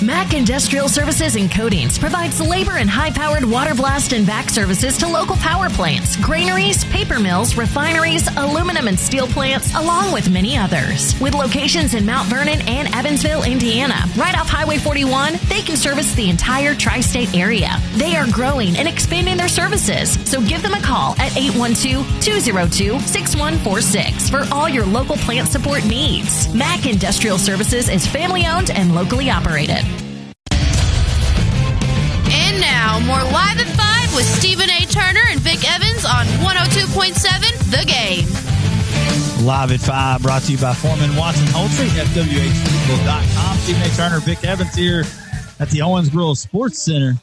[0.03, 4.99] Mac Industrial Services and Coatings provides labor and high powered water blast and vac services
[4.99, 10.57] to local power plants, granaries, paper mills, refineries, aluminum and steel plants, along with many
[10.57, 11.19] others.
[11.21, 16.15] With locations in Mount Vernon and Evansville, Indiana, right off Highway 41, they can service
[16.17, 17.71] the entire tri state area.
[17.93, 22.99] They are growing and expanding their services, so give them a call at 812 202
[22.99, 26.53] 6146 for all your local plant support needs.
[26.53, 29.92] Mac Industrial Services is family owned and locally operated.
[32.63, 33.67] And now, more Live at
[34.11, 34.85] 5 with Stephen A.
[34.87, 38.27] Turner and Vic Evans on 102.7 The Game.
[39.45, 43.57] Live at 5, brought to you by Foreman Watson Holtrey, FWHlegal.com.
[43.59, 43.89] Stephen A.
[43.97, 45.05] Turner, Vic Evans here
[45.59, 47.15] at the Owens Owensboro Sports Center.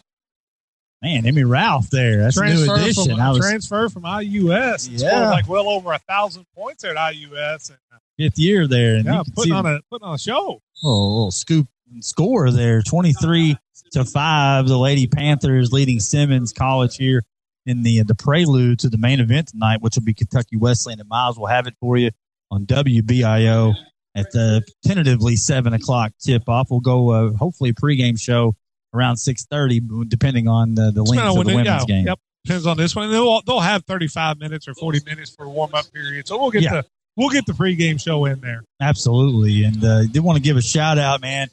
[1.02, 2.18] Man, Emmy Ralph there.
[2.18, 3.12] That's transfer a new addition.
[3.12, 4.90] From, I was transfer from IUS.
[4.92, 4.98] Yeah.
[4.98, 7.70] Scored like well over a thousand points there at IUS.
[7.70, 8.96] And, uh, fifth year there.
[8.96, 10.62] And yeah, putting on a putting on a show.
[10.84, 11.68] a little, little scoop
[12.02, 13.58] score there 23
[13.92, 14.68] to 5.
[14.68, 17.24] The Lady Panthers leading Simmons College here
[17.66, 21.10] in the the prelude to the main event tonight, which will be Kentucky Wesleyan and
[21.10, 21.38] Miles.
[21.38, 22.12] We'll have it for you
[22.52, 23.76] on WBIO
[24.16, 26.68] at the tentatively seven o'clock tip off.
[26.70, 28.56] We'll go uh, hopefully a pregame show
[28.94, 32.08] around six thirty, depending on the, the length of the women's yeah, game.
[32.08, 33.12] Yep, depends on this one.
[33.12, 36.28] They'll they'll have thirty five minutes or forty minutes for warm up period.
[36.28, 36.82] So we'll get Yeah.
[36.82, 38.64] the we'll get the pregame show in there.
[38.82, 39.64] Absolutely.
[39.64, 41.50] And uh, did want to give a shout out, man.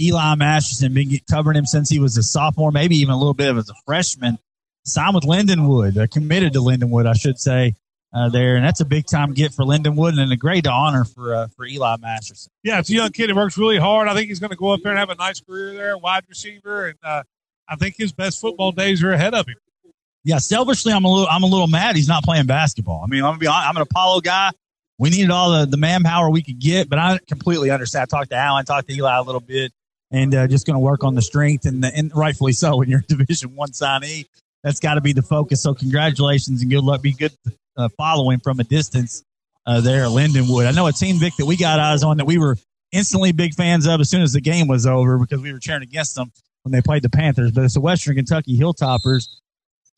[0.00, 3.48] Eli Masterson, been covering him since he was a sophomore, maybe even a little bit
[3.48, 4.38] of as a freshman.
[4.84, 7.74] Signed with Lindenwood, uh, committed to Lindenwood, I should say,
[8.14, 8.56] uh, there.
[8.56, 11.66] And that's a big time get for Lindenwood and a great honor for uh, for
[11.66, 12.50] Eli Masterson.
[12.62, 13.28] Yeah, it's a young kid.
[13.28, 14.08] He works really hard.
[14.08, 16.24] I think he's going to go up there and have a nice career there, wide
[16.28, 17.22] receiver, and uh,
[17.68, 19.56] I think his best football days are ahead of him.
[20.24, 23.02] Yeah, selfishly, I'm a little I'm a little mad he's not playing basketball.
[23.04, 24.52] I mean, I'm gonna be honest, I'm an Apollo guy.
[24.98, 28.02] We needed all the, the manpower we could get, but I completely understand.
[28.02, 29.72] I talked to Alan, talked to Eli a little bit.
[30.10, 33.00] And uh, just going to work on the strength, and, and rightfully so when you're
[33.00, 34.26] a Division One signee.
[34.64, 35.62] That's got to be the focus.
[35.62, 37.02] So congratulations and good luck.
[37.02, 37.32] Be good
[37.76, 39.22] uh, following from a distance
[39.66, 40.66] uh, there at Lindenwood.
[40.66, 42.56] I know a team Vic that we got eyes on that we were
[42.90, 45.82] instantly big fans of as soon as the game was over because we were cheering
[45.82, 47.52] against them when they played the Panthers.
[47.52, 49.28] But it's the Western Kentucky Hilltoppers.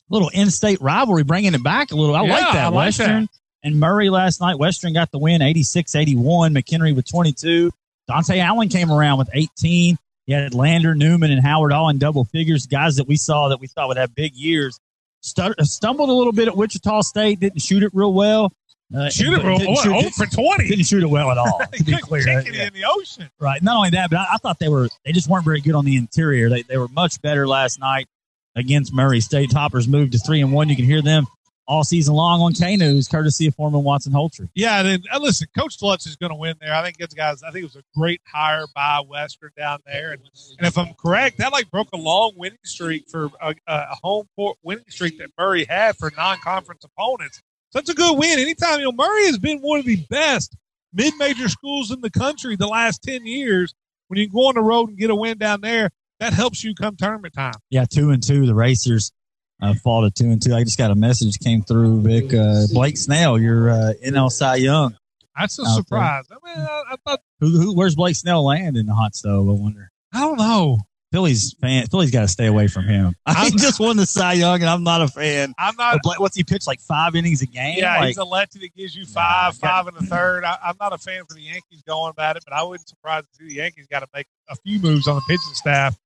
[0.09, 2.15] Little in-state rivalry, bringing it back a little.
[2.15, 2.65] I Yeah, like that.
[2.65, 3.29] I like Western that.
[3.63, 4.59] and Murray last night.
[4.59, 6.15] Western got the win, 86-81.
[6.53, 7.71] McHenry with 22.
[8.09, 9.97] Dontaie Allen came around with 18.
[10.27, 12.65] You had Lander, Newman, and Howard all in double figures.
[12.67, 14.79] Guys that we saw that we thought would have big years.
[15.21, 17.39] Stut- stumbled a little bit at Wichita State.
[17.39, 18.51] Didn't shoot it real well.
[18.95, 19.75] Uh, Shoot it real well.
[19.77, 20.67] shoot- Oh for twenty.
[20.67, 21.61] Didn't shoot it well at all.
[21.73, 22.67] To be Kick clear, it Yeah.
[22.67, 23.29] in the ocean.
[23.39, 23.61] Right.
[23.63, 25.85] Not only that, but I, I thought they were they just weren't very good on
[25.85, 26.49] the interior.
[26.49, 28.07] They they were much better last night
[28.55, 29.49] against Murray State.
[29.51, 30.67] Toppers moved to three and one.
[30.67, 31.25] You can hear them
[31.67, 34.49] all season long on K News, courtesy of Foreman Watson Holtrey.
[34.55, 36.73] Yeah, and then, uh, listen, Coach Lutz is going to win there.
[36.73, 37.43] I think it's guys.
[37.43, 40.21] I think it was a great hire by Western down there, and,
[40.57, 44.27] and if I'm correct, that like broke a long winning streak for a, a home
[44.35, 47.37] court winning streak that Murray had for non-conference opponents.
[47.69, 48.39] So that's a good win.
[48.39, 50.55] Anytime you know Murray has been one of the best
[50.93, 53.73] mid-major schools in the country the last ten years.
[54.07, 56.75] When you go on the road and get a win down there, that helps you
[56.75, 57.53] come tournament time.
[57.69, 58.45] Yeah, two and two.
[58.45, 59.13] The Racers
[59.61, 60.53] uh, fall to two and two.
[60.53, 62.33] I just got a message came through, Vic.
[62.33, 64.95] Uh, Blake Snell, your uh, NL Cy Young.
[65.37, 65.71] That's a there.
[65.73, 66.25] surprise.
[66.31, 69.47] I mean, I, I thought Who, who, where's Blake Snell land in the hot stove?
[69.47, 69.91] I wonder.
[70.13, 70.79] I don't know.
[71.11, 71.85] Philly's fan.
[71.87, 73.15] Philly's got to stay away from him.
[73.25, 75.53] I just won the Cy Young, and I'm not a fan.
[75.57, 75.99] I'm not.
[76.03, 76.19] Blake.
[76.19, 77.75] What's he pitch like five innings a game?
[77.77, 80.45] Yeah, like, he's a lefty that gives you five, five and a third.
[80.45, 83.23] I, I'm not a fan for the Yankees going about it, but I wouldn't surprise
[83.23, 85.97] to see the Yankees got to make a few moves on the pitching staff.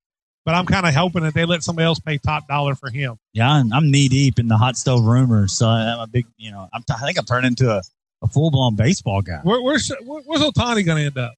[0.46, 3.18] But I'm kind of hoping that they let somebody else pay top dollar for him.
[3.34, 5.52] Yeah, I'm, I'm knee deep in the hot stove rumors.
[5.52, 7.82] So I'm a big, you know, I'm t- I think I'm turning into a,
[8.22, 9.40] a full blown baseball guy.
[9.42, 11.34] Where, where's where, where's Ohtani going to end up?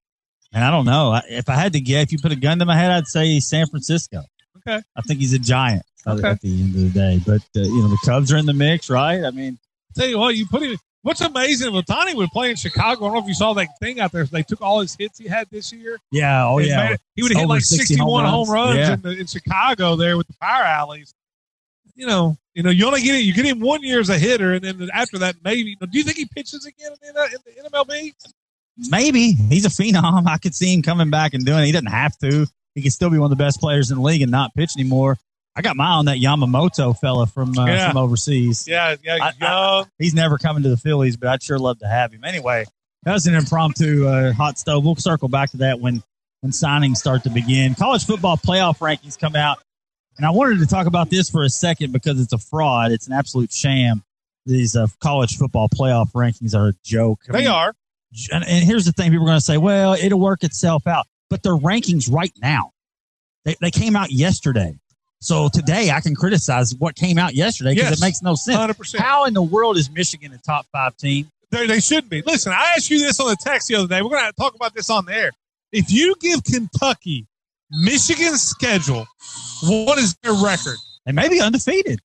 [0.52, 1.10] And I don't know.
[1.12, 3.06] I- If I had to guess, if you put a gun to my head, I'd
[3.08, 4.22] say San Francisco.
[4.58, 4.80] Okay.
[4.94, 6.28] I think he's a giant at- Okay.
[6.28, 7.20] at the end of the day.
[7.26, 9.24] But, uh, you know, the Cubs are in the mix, right?
[9.24, 9.58] I mean,
[9.96, 10.76] Tell you what, you put him.
[11.02, 13.04] What's amazing, if Ohtani would play in Chicago.
[13.04, 14.24] I don't know if you saw that thing out there.
[14.24, 15.98] They took all his hits he had this year.
[16.10, 16.92] yeah, oh, yeah.
[16.92, 18.94] it- he would have hit like 61 home runs, Yeah.
[18.94, 21.14] in, the, in Chicago there with the power alleys.
[21.94, 23.22] You know, you know, you only get it.
[23.22, 25.74] You get him one year as a hitter, and then after that, maybe.
[25.80, 27.24] Do you think he pitches again in the,
[27.56, 28.12] in the MLB?
[28.90, 30.26] Maybe he's a phenom.
[30.28, 31.66] I could see him coming back and doing it.
[31.66, 32.46] He doesn't have to.
[32.76, 34.70] He can still be one of the best players in the league and not pitch
[34.76, 35.18] anymore.
[35.58, 37.88] I got my eye on that Yamamoto fella from uh, Yeah.
[37.88, 38.66] from overseas.
[38.68, 39.86] Yeah, yeah, I- he's young.
[39.98, 42.22] He's never coming to the Phillies, but I'd sure love to have him.
[42.22, 42.64] Anyway,
[43.02, 44.84] that was an impromptu uh, hot stove.
[44.84, 46.02] We'll circle back to that when
[46.42, 47.74] when signings start to begin.
[47.74, 49.58] College football playoff rankings come out,
[50.16, 52.92] and I wanted to talk about this for a second because it's a fraud.
[52.92, 54.04] It's an absolute sham.
[54.46, 57.22] These uh, college football playoff rankings are a joke.
[57.28, 57.74] I they mean, are.
[58.32, 61.06] and, and here's the thing: people are going to say, "Well, it'll work itself out,"
[61.28, 62.70] but they're rankings right now.
[63.44, 64.78] They, they came out yesterday,
[65.20, 67.98] so today I can criticize what came out yesterday because Yes.
[68.00, 68.56] it makes no sense.
[68.58, 68.98] 100%.
[68.98, 71.30] How in the world is Michigan a top five team?
[71.50, 72.22] They, they should be.
[72.26, 74.02] Listen, I asked you this on the text the other day.
[74.02, 75.30] We're going to talk about this on the air.
[75.72, 77.26] If you give Kentucky
[77.70, 79.06] Michigan's schedule,
[79.64, 80.76] what is their record?
[81.06, 82.00] They may be undefeated.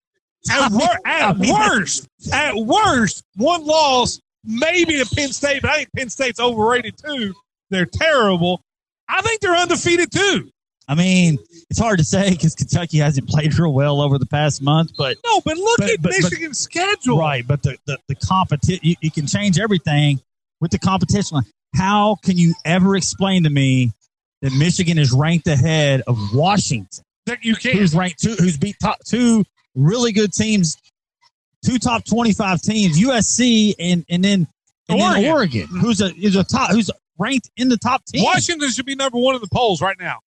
[0.51, 5.89] At, wor- at worst, at worst, one loss, maybe to Penn State, but I think
[5.95, 7.33] Penn State's overrated too.
[7.69, 8.61] They're terrible.
[9.07, 10.49] I think they're undefeated too.
[10.87, 11.37] I mean,
[11.69, 15.17] it's hard to say because Kentucky hasn't played real well over the past month, but
[15.25, 17.17] No, but look But- at but- but- Michigan's schedule.
[17.17, 17.45] right.
[17.47, 20.21] But the the, the competition, you, you can change everything
[20.59, 21.39] with the competition.
[21.75, 23.91] How can you ever explain to me
[24.41, 27.03] that Michigan is ranked ahead of Washington?
[27.25, 27.77] That you can't.
[27.79, 30.77] who's ranked two, who's beat top two really good teams,
[31.65, 34.47] two top twenty five teams, USC and and then
[34.89, 35.25] and Oregon.
[35.31, 38.21] Oregon, who's a is a top who's ranked in the top ten.
[38.21, 40.19] Washington should be number one in the polls right now.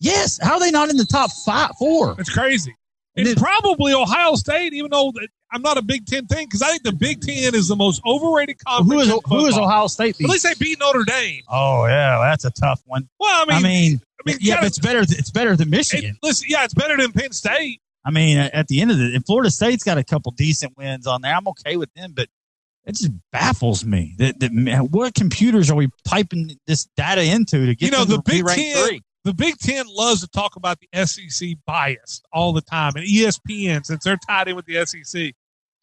[0.00, 2.14] Yes, how are they not in the top five four?
[2.18, 2.74] It's crazy.
[3.16, 5.12] And And then- probably Ohio State, even though
[5.52, 8.02] I'm not a Big Ten thing, because I think the Big Ten is the most
[8.04, 8.92] overrated conference.
[8.92, 9.56] Who is in who is.
[9.56, 10.20] Ohio State?
[10.20, 11.42] At least they beat Notre Dame.
[11.48, 13.08] Oh yeah, that's a tough one.
[13.18, 15.00] Well, I mean, I mean, I mean, yeah, gotta- but it's better.
[15.00, 16.18] It's better than it- Michigan.
[16.22, 17.80] listen, yeah, it's better than Penn State.
[18.04, 20.76] I mean, at at the end of it, and Florida State's got a couple decent
[20.76, 21.34] wins on there.
[21.34, 22.28] I'm okay with them, but
[22.84, 27.66] it just baffles me that, that man, what computers are we piping this data into
[27.66, 29.02] to get You know, them the to Big ranked Ten, three?
[29.26, 33.84] The Big Ten loves to talk about the SEC bias all the time, and ESPN
[33.84, 35.34] since they're tied in with the SEC.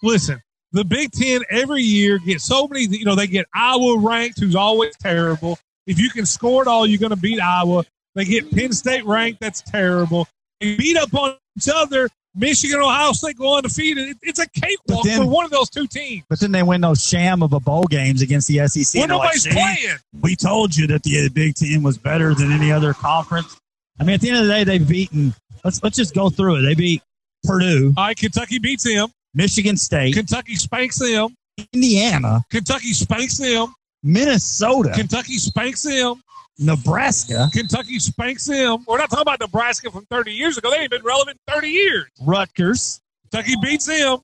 [0.02, 2.86] Listen, the Big Ten every year gets so many.
[2.86, 5.60] You know, they get Iowa ranked, who's always terrible.
[5.86, 7.84] If you can score it all, you're going to beat Iowa.
[8.16, 10.26] They get Penn State ranked, that's terrible.
[10.62, 12.08] They beat up on each other.
[12.36, 14.10] Michigan, and Ohio State go undefeated.
[14.10, 16.24] It- It's a cakewalk then- for one of those two teams.
[16.30, 19.00] But then they win those sham of a bowl games against the SEC.
[19.00, 19.98] When they're like, nobody's playing.
[20.22, 23.56] We told you that the Big Ten was better than any other conference.
[24.00, 25.36] I mean, at the end of the day, they've beaten.
[25.64, 26.62] Let's let's just go through it.
[26.64, 27.02] They beat
[27.44, 27.94] Purdue.
[27.96, 29.10] All right, Kentucky beats them.
[29.36, 30.14] Michigan State.
[30.16, 31.36] Kentucky spanks them.
[31.74, 32.44] Indiana.
[32.50, 33.74] Kentucky spanks them.
[34.02, 34.92] Minnesota.
[34.96, 36.22] Kentucky spanks them.
[36.60, 37.50] Nebraska.
[37.54, 38.84] Kentucky spanks them.
[38.88, 40.70] We're not talking about Nebraska from 30 years ago.
[40.72, 42.06] They ain't been relevant in 30 years.
[42.22, 43.02] Rutgers.
[43.32, 44.20] Kentucky beats them.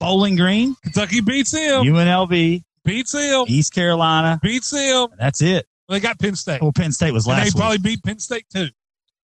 [0.00, 0.74] Bowling Green.
[0.82, 1.84] Kentucky beats them.
[1.84, 2.62] UNLV.
[2.84, 3.44] Beats them.
[3.48, 4.38] East Carolina.
[4.42, 5.08] Beats them.
[5.18, 5.66] That's it.
[5.88, 6.60] They got Penn State.
[6.62, 7.44] Well, Penn State was and last.
[7.44, 7.60] they week.
[7.60, 8.68] probably beat Penn State too.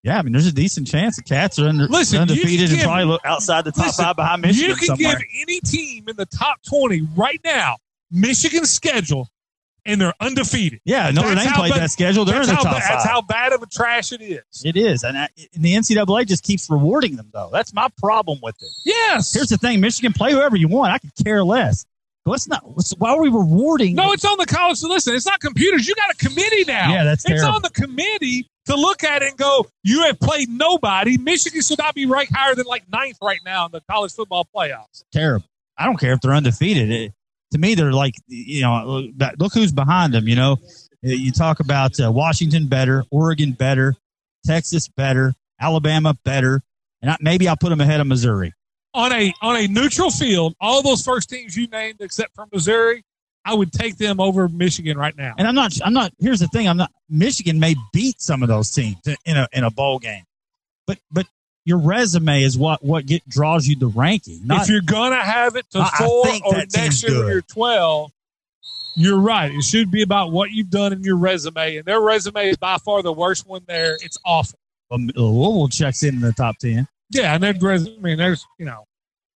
[0.05, 2.77] Yeah, I mean, there's a decent chance the Cats are under, Listen, undefeated can and
[2.79, 5.17] give- probably look outside the top Listen, five behind Michigan You can somewhere.
[5.17, 7.77] give any team in the top 20 right now
[8.11, 9.29] Michigan's schedule,
[9.85, 10.81] and they're undefeated.
[10.85, 12.25] yeah, Notre Dame played bad- that schedule.
[12.25, 14.42] They're in that's the how top ba- That's how bad of a trash it is.
[14.64, 17.51] It is, and, I, and the NCAA just keeps rewarding them though.
[17.53, 18.71] That's my problem with it.
[18.85, 19.33] Yes.
[19.35, 20.92] Here's the thing: Michigan play whoever you want.
[20.92, 21.85] I could care less.
[22.25, 22.62] But let's not.
[22.77, 23.97] Let's, why are we rewarding?
[23.97, 24.79] No, it's on the college.
[24.79, 25.88] So listen, it's not computers.
[25.88, 26.92] You got a committee now.
[26.92, 27.49] Yeah, that's terrible.
[27.49, 31.18] It's on the committee to look at it and go, you have played nobody.
[31.18, 34.47] Michigan should not be ranked higher than like ninth right now in the college football
[34.55, 35.03] playoffs.
[35.12, 35.45] terrible.
[35.77, 36.92] I don't care if they're undefeated.
[36.92, 37.12] It,
[37.53, 40.29] to me, they're like you know, look, who's behind them.
[40.29, 40.57] You know,
[41.03, 43.95] you talk about uh, Washington better, Oregon better,
[44.45, 46.62] Texas better, Alabama better,
[47.01, 48.53] and I, maybe I'll put them ahead of Missouri.
[48.95, 53.05] On a on a neutral field, all those first teams you named except for Missouri,
[53.45, 55.35] I would take them over Michigan right now.
[55.38, 55.73] And I'm not.
[55.85, 56.12] I'm not.
[56.19, 56.69] Here's the thing.
[56.69, 56.91] I'm not.
[57.09, 60.25] Michigan may beat some of those teams in a in a bowl game,
[60.87, 61.27] but but
[61.64, 64.40] your resume is what what get draws you the ranking.
[64.46, 67.29] Not, if you're gonna have it to I- I four think or next year when
[67.29, 68.11] you're 12,
[68.96, 69.53] you're right.
[69.53, 72.79] It should be about what you've done in your resume, and their resume is by
[72.79, 73.94] far the worst one there.
[74.03, 74.59] It's awful.
[74.90, 76.87] um, Louisville checks in, in the top ten.
[77.11, 77.96] Yeah, and their resume.
[77.96, 78.85] I mean, there's you know,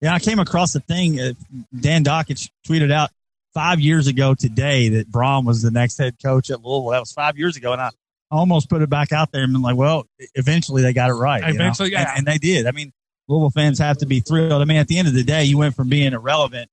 [0.01, 1.19] Yeah, I came across a thing.
[1.19, 1.33] Uh,
[1.79, 3.11] Dan Dakich tweeted out
[3.53, 6.89] five years ago today that Brohm was the next head coach at Louisville.
[6.91, 7.91] That was five years ago, and I
[8.31, 11.41] almost put it back out there and been like, well, eventually they got it right.
[11.41, 11.63] you know?
[11.65, 12.09] Eventually, yeah.
[12.09, 12.65] and, and they did.
[12.65, 12.91] I mean,
[13.27, 14.61] Louisville fans have to be thrilled.
[14.61, 16.69] I mean, at the end of the day, you went from being irrelevant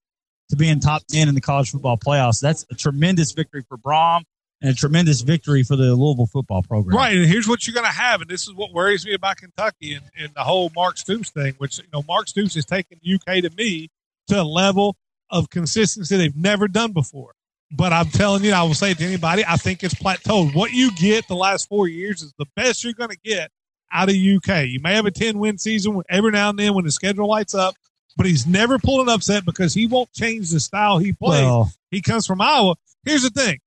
[0.51, 2.41] to being top ten in the college football playoffs.
[2.41, 4.23] That's a tremendous victory for Brohm
[4.61, 6.97] and a tremendous victory for the Louisville football program.
[6.97, 7.17] right.
[7.17, 10.05] And here's what you're gonna have, and this is what worries me about Kentucky and,
[10.19, 13.51] and the whole Mark Stoops thing, which you know, Mark Stoops has taken UK to
[13.57, 13.89] me
[14.29, 14.97] to a level
[15.31, 17.33] of consistency they've never done before.
[17.75, 20.55] But I'm telling you, I will say it to anybody, I think it's plateaued.
[20.55, 23.51] What you get the last four years is the best you're going to get
[23.91, 24.67] out of UK.
[24.67, 27.55] You may have a 10 win season every now and then when the schedule lights
[27.55, 27.75] up,
[28.17, 31.45] but he's never pulled an upset because he won't change the style he plays.
[31.45, 32.75] Well- he comes from Iowa.
[33.05, 33.59] Here's the thing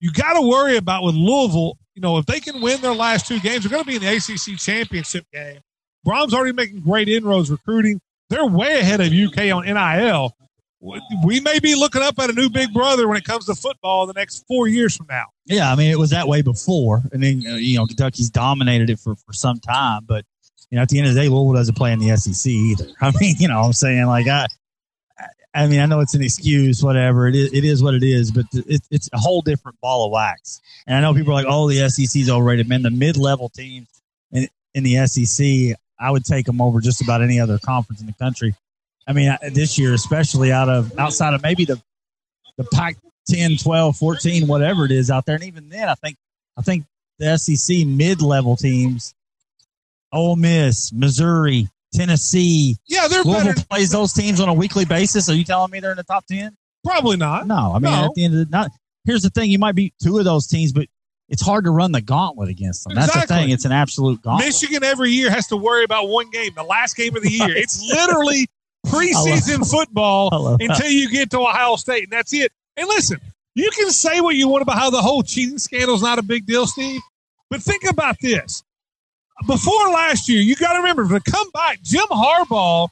[0.00, 1.76] you got to worry about with Louisville.
[1.94, 4.02] You know, if they can win their last two games, they're going to be in
[4.02, 5.60] the ACC championship game.
[6.06, 8.00] Brohm's already making great inroads recruiting.
[8.30, 10.34] They're way ahead of UK on NIL.
[10.80, 14.06] We may be looking up at a new big brother when it comes to football
[14.06, 15.26] the next four years from now.
[15.44, 18.88] Yeah, I mean it was that way before, and then uh, you know Kentucky's dominated
[18.90, 20.02] it for for some time.
[20.06, 20.24] But
[20.70, 22.86] you know, at the end of the day, Louisville doesn't play in the SEC either.
[23.00, 24.46] I mean, you know, I'm saying like I,
[25.54, 27.52] I mean, I know it's an excuse, whatever it is.
[27.52, 30.60] It is what it is, but it, it's a whole different ball of wax.
[30.86, 33.88] And I know people are like, "Oh, the SEC's overrated." Man, the mid level teams
[34.30, 38.06] in in the SEC, I would take them over just about any other conference in
[38.06, 38.54] the country.
[39.08, 41.80] I mean, this year, especially out of outside of maybe the
[42.58, 42.96] the Pac
[43.28, 45.36] 10, 12, 14, whatever it is out there.
[45.36, 46.16] And even then, I think
[46.56, 46.84] I think
[47.18, 49.14] the SEC mid level teams,
[50.12, 53.66] Ole Miss, Missouri, Tennessee, Yeah, they're Louisville better.
[53.70, 55.28] plays those teams on a weekly basis.
[55.30, 56.54] Are you telling me they're in the top ten?
[56.84, 57.46] Probably not.
[57.46, 58.04] No, I mean No.
[58.04, 58.70] at the end of the not.
[59.04, 60.86] Here's the thing: you might beat two of those teams, but
[61.28, 62.94] it's hard to run the gauntlet against them.
[62.94, 64.46] That's the thing; it's an absolute gauntlet.
[64.48, 67.56] Michigan every year has to worry about one game, the last game of the year.
[67.56, 68.48] It's literally
[68.86, 72.52] preseason football until you get to Ohio State, and that's it.
[72.76, 73.20] And listen,
[73.54, 76.22] you can say what you want about how the whole cheating scandal is not a
[76.22, 77.00] big deal, Steve,
[77.50, 78.62] but think about this.
[79.46, 82.88] Before last year, you got to remember to come back, Jim Harbaugh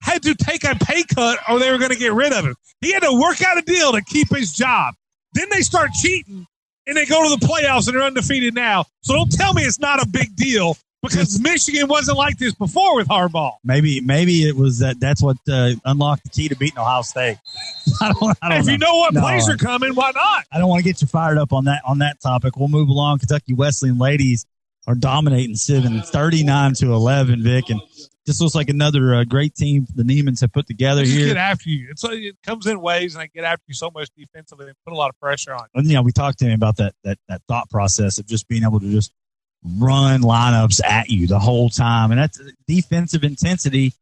[0.00, 2.54] had to take a pay cut or they were going to get rid of him.
[2.80, 4.94] He had to work out a deal to keep his job.
[5.34, 6.46] Then they start cheating
[6.86, 8.84] and they go to the playoffs and they're undefeated now.
[9.02, 12.96] So don't tell me it's not a big deal because Michigan wasn't like this before
[12.96, 13.56] with Harbaugh.
[13.64, 15.00] Maybe maybe it was that.
[15.00, 17.38] That's what uh, unlocked the key to beating Ohio State.
[18.00, 18.38] I don't.
[18.40, 20.44] I don't If you know what No, plays are coming, why not?
[20.52, 22.56] I don't want to get you fired up on that on that topic.
[22.56, 23.18] We'll move along.
[23.18, 24.46] Kentucky Wesleyan ladies
[24.86, 27.80] are dominating Sivan 39 to 11, Vic, and
[28.26, 31.28] this looks like another uh, great team the Neiman's have put together here.
[31.28, 31.88] get after you.
[31.90, 34.92] It's, it comes in waves and they get after you so much defensively and put
[34.92, 35.80] a lot of pressure on you.
[35.80, 38.46] And, you know, we talked to him about that that that thought process of just
[38.48, 39.12] being able to just
[39.64, 43.92] run lineups at you the whole time, and that's defensive intensity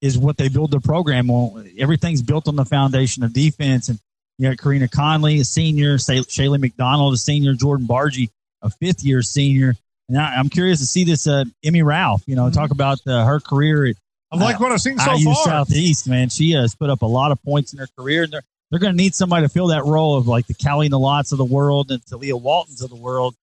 [0.00, 1.68] is what they build their program on.
[1.78, 3.98] Everything's built on the foundation of defense, and
[4.38, 8.30] you got Karina Conley, a senior, Shaylee McDonald, a senior, Jordan Bargy,
[8.62, 9.74] a fifth year senior,
[10.08, 12.22] And I, I'm curious to see this uh, Emmy Ralph.
[12.26, 13.86] You know, talk about uh, her career.
[13.86, 13.96] At,
[14.32, 15.44] I like what I've seen so IU far.
[15.44, 16.30] Southeast, man.
[16.30, 18.94] She has put up a lot of points in her career, and they're they're going
[18.94, 21.90] to need somebody to fill that role of like the Callie Nalots of the world
[21.90, 23.36] and the Leah Waltons of the world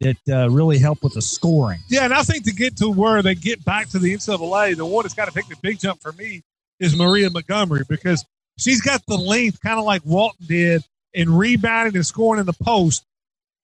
[0.00, 1.80] that uh, really help with the scoring.
[1.88, 4.84] Yeah, and I think to get to where they get back to the NCAA, the
[4.84, 6.42] one that's got to take the big jump for me
[6.80, 8.24] is Maria Montgomery because
[8.58, 10.82] she's got the length, kind of like Walton did,
[11.14, 13.04] in rebounding and scoring in the post.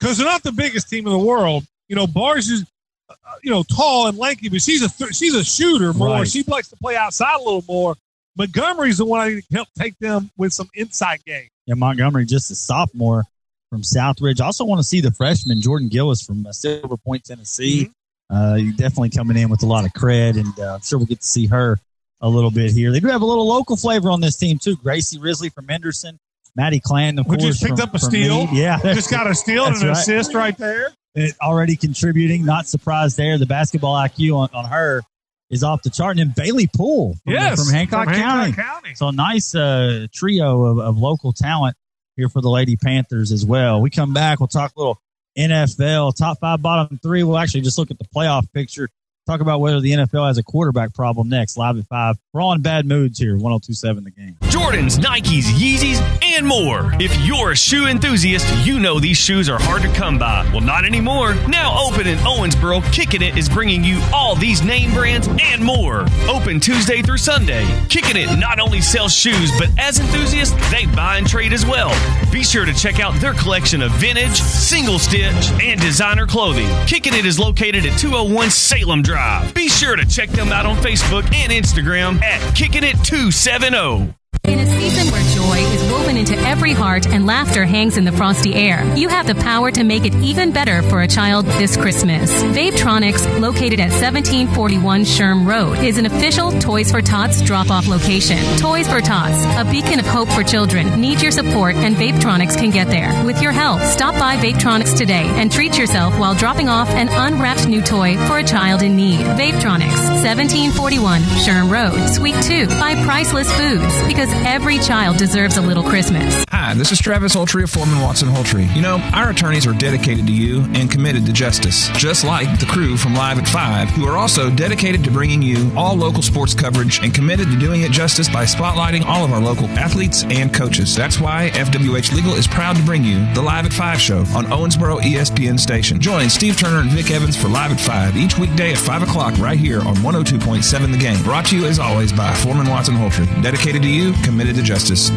[0.00, 1.64] Because they're not the biggest team in the world.
[1.88, 2.64] You know, Bars is,
[3.08, 6.08] uh, you know, tall and lanky, but she's a th- she's a shooter more.
[6.08, 6.28] Right.
[6.28, 7.94] She likes to play outside a little more.
[8.36, 11.48] Montgomery's the one I need to help take them with some inside game.
[11.66, 13.24] Yeah, Montgomery, just a sophomore
[13.72, 14.38] from Southridge.
[14.38, 17.90] I also want to see the freshman Jordan Gillis from uh, Silver Point, Tennessee.
[18.28, 21.22] Uh, definitely coming in with a lot of cred, and uh, I'm sure we'll get
[21.22, 21.78] to see her
[22.20, 22.92] a little bit here.
[22.92, 24.76] They do have a little local flavor on this team too.
[24.76, 26.18] Gracie Risley from Henderson,
[26.54, 28.46] Maddie Clan, of Who course, just picked from- up a steal.
[28.48, 28.56] Meade.
[28.58, 29.92] Yeah, Just got a steal and an right.
[29.96, 30.92] assist right there.
[31.14, 32.44] It already contributing.
[32.44, 33.38] Not surprised there.
[33.38, 35.02] The basketball IQ on, on her
[35.48, 36.18] is off the chart.
[36.18, 38.52] And then Bailey Poole from, Yes, from Hancock, from Hancock County.
[38.52, 38.94] County.
[38.96, 41.74] So a nice uh, trio of, of local talent
[42.16, 43.80] here for the Lady Panthers as well.
[43.80, 44.40] We come back.
[44.40, 45.00] We'll talk a little
[45.38, 47.22] NFL, top five, bottom three.
[47.22, 48.88] We'll actually just look at the playoff picture.
[49.24, 51.56] Talk about whether the NFL has a quarterback problem next.
[51.56, 52.16] Live at five.
[52.32, 53.34] We're all in bad moods here.
[53.36, 54.36] 1027 the game.
[54.42, 56.92] Jordans, Nikes, Yeezys, and more.
[57.00, 60.42] If you're a shoe enthusiast, you know these shoes are hard to come by.
[60.50, 61.36] Well, not anymore.
[61.46, 66.04] Now open in Owensboro, Kicking It is bringing you all these name brands and more.
[66.28, 67.64] Open Tuesday through Sunday.
[67.88, 71.90] Kicking It not only sells shoes, but as enthusiasts, they buy and trade as well.
[72.32, 76.68] Be sure to check out their collection of vintage, single stitch, and designer clothing.
[76.88, 79.11] Kicking It is located at 201 Salem Drive.
[79.54, 84.14] Be sure to check them out on Facebook and Instagram at Kicking It 270.
[84.44, 88.54] In a season where joy is into every heart and laughter hangs in the frosty
[88.54, 92.30] air, you have the power to make it even better for a child this Christmas.
[92.42, 98.36] Vapetronics, located at 1741 Scherm Road, is an official Toys for Tots drop-off location.
[98.58, 102.70] Toys for Tots, a beacon of hope for children, need your support and Vapetronics can
[102.70, 103.24] get there.
[103.24, 107.66] With your help, stop by Vapetronics today and treat yourself while dropping off an unwrapped
[107.66, 109.20] new toy for a child in need.
[109.20, 115.82] Vapetronics, 1741 Scherm Road, Suite 2, by Priceless Foods, because every child deserves a little
[115.82, 116.01] Christmas.
[116.50, 118.74] Hi, this is Travis Holtrey of Foreman Watson Holtrey.
[118.74, 122.66] You know, our attorneys are dedicated to you and committed to justice, just like the
[122.66, 126.54] crew from Live at 5, who are also dedicated to bringing you all local sports
[126.54, 130.52] coverage and committed to doing it justice by spotlighting all of our local athletes and
[130.52, 130.96] coaches.
[130.96, 134.46] That's why FWH Legal is proud to bring you the Live at 5 show on
[134.46, 136.00] Owensboro ESPN station.
[136.00, 139.38] Join Steve Turner and Vic Evans for Live at 5 each weekday at 5 o'clock
[139.38, 141.22] right here on 102.7 The Game.
[141.22, 143.28] Brought to you as always by Foreman Watson Holtrey.
[143.40, 145.10] Dedicated to you, committed to justice.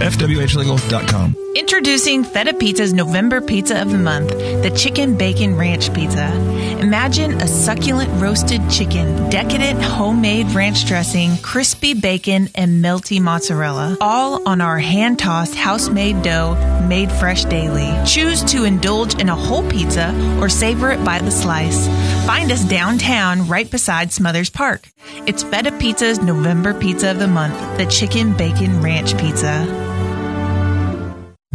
[1.56, 6.34] Introducing Feta Pizza's November Pizza of the Month, the Chicken Bacon Ranch Pizza.
[6.82, 14.46] Imagine a succulent roasted chicken, decadent homemade ranch dressing, crispy bacon, and melty mozzarella, all
[14.46, 16.56] on our hand tossed house made dough
[16.90, 17.90] made fresh daily.
[18.06, 21.88] Choose to indulge in a whole pizza or savor it by the slice.
[22.28, 24.90] Find us downtown right beside Smothers Park.
[25.26, 29.95] It's Feta Pizza's November Pizza of the Month, the Chicken Bacon Ranch Pizza.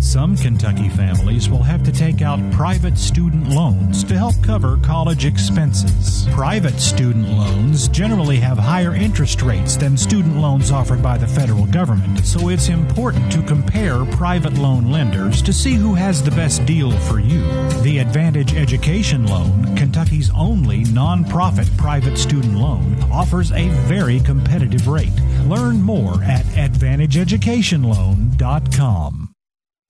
[0.00, 5.26] Some Kentucky families will have to take out private student loans to help cover college
[5.26, 6.26] expenses.
[6.32, 11.66] Private student loans generally have higher interest rates than student loans offered by the federal
[11.66, 16.64] government, so it's important to compare private loan lenders to see who has the best
[16.64, 17.42] deal for you.
[17.82, 25.12] The Advantage Education Loan, Kentucky's only nonprofit private student loan, offers a very competitive rate.
[25.44, 29.29] Learn more at AdvantageEducationLoan.com.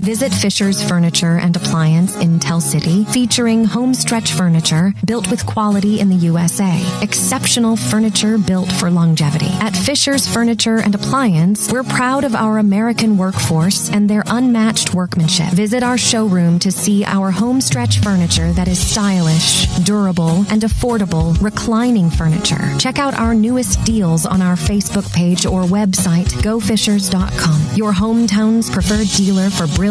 [0.00, 6.08] Visit Fisher's Furniture and Appliance in Tell City, featuring homestretch furniture built with quality in
[6.08, 6.82] the USA.
[7.02, 9.50] Exceptional furniture built for longevity.
[9.60, 15.48] At Fisher's Furniture and Appliance, we're proud of our American workforce and their unmatched workmanship.
[15.48, 22.08] Visit our showroom to see our homestretch furniture that is stylish, durable, and affordable reclining
[22.08, 22.74] furniture.
[22.78, 27.76] Check out our newest deals on our Facebook page or website, gofishers.com.
[27.76, 29.89] Your hometown's preferred dealer for brilliant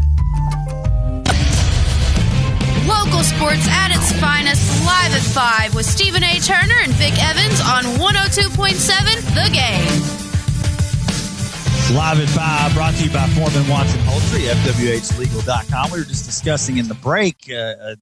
[2.87, 6.39] Local sports at its finest Live at 5 with Stephen A.
[6.39, 9.87] Turner and Vic Evans on 102.7 The Game.
[11.97, 15.91] Live at 5, brought to you by Foreman Watson Holtrey, FWHlegal.com.
[15.93, 17.95] We were just discussing in the break uh, uh,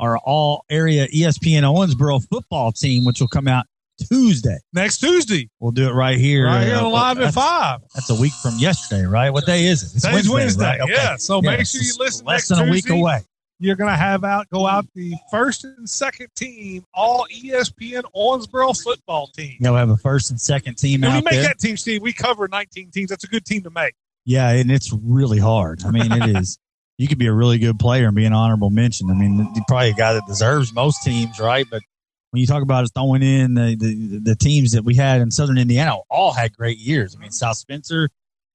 [0.00, 3.66] our all area ESPN Owensboro football team, which will come out
[4.08, 4.58] Tuesday.
[4.72, 5.48] Next Tuesday.
[5.60, 6.46] We'll do it right here.
[6.46, 7.80] Right here Uh, Live at 5.
[7.94, 9.30] That's a week from yesterday, right?
[9.30, 9.94] What day is it?
[9.96, 10.64] It's Today's Wednesday.
[10.64, 10.80] right?
[10.80, 10.92] Okay.
[10.92, 11.16] Yeah.
[11.16, 12.26] So Yeah, make sure you it's listen.
[12.26, 12.98] Less next than a week Tuesday.
[13.00, 13.20] away.
[13.60, 18.80] You're going to have out go out the first and second team, all ESPN Owensboro
[18.82, 19.56] football team.
[19.60, 21.42] We'll have a first and second team When you out make there.
[21.44, 23.10] that team, Steve, we cover 19 teams.
[23.10, 23.94] That's a good team to make.
[24.24, 25.84] Yeah, and it's really hard.
[25.84, 26.58] I mean, it is.
[26.96, 29.10] You could be a really good player and be an honorable mention.
[29.10, 31.66] I mean, you're probably a guy that deserves most teams, right?
[31.68, 31.82] But
[32.30, 35.58] when you talk about throwing in the, the, the teams that we had in Southern
[35.58, 37.16] Indiana, all had great years.
[37.16, 38.10] I mean, South Spencer,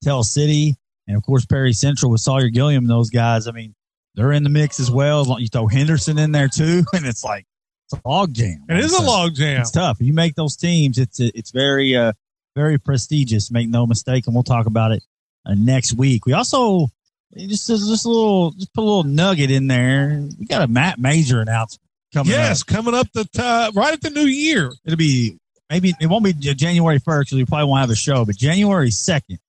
[0.05, 3.45] Tell City, and of course Perry Central with Sawyer Gilliam and those guys.
[3.45, 3.75] I mean,
[4.19, 5.21] they're in the mix as well.
[5.21, 7.45] As long, You throw Henderson in there too, and it's like
[7.85, 8.65] it's a log jam.
[8.67, 9.61] It is a log jam.
[9.61, 9.97] It's tough.
[10.01, 12.11] You make those teams, it's it's very uh
[12.53, 13.49] very prestigious.
[13.49, 15.03] Make no mistake, and we'll talk about it
[15.45, 16.25] uh, next week.
[16.25, 16.89] We also
[17.37, 20.27] just just a little just put a little nugget in there.
[20.37, 21.81] We got a Matt Major announcement
[22.13, 22.33] coming.
[22.33, 22.67] yes, up.
[22.67, 24.69] coming up the uh, right at the new year.
[24.83, 25.37] it'll be
[25.69, 28.91] maybe it won't be January first because we probably won't have a show, but January
[28.91, 29.39] second,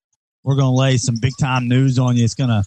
[0.45, 2.23] we're gonna lay some big time news on you.
[2.23, 2.63] It's gonna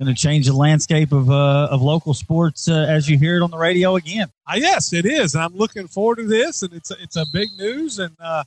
[0.00, 3.50] gonna change the landscape of uh of local sports uh, as you hear it on
[3.50, 4.28] the radio again.
[4.46, 6.62] Uh, yes, it is, and I'm looking forward to this.
[6.62, 8.44] And it's a, it's a big news, and uh,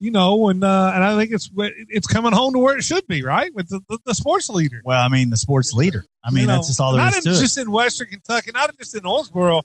[0.00, 3.06] you know, and uh, and I think it's it's coming home to where it should
[3.06, 3.52] be, right?
[3.54, 4.80] With the, the, the sports leader.
[4.84, 6.04] Well, I mean the sports leader.
[6.24, 7.40] I mean You know, that's just all there not is to it.
[7.40, 9.62] just in Western Kentucky, not just in Owensboro.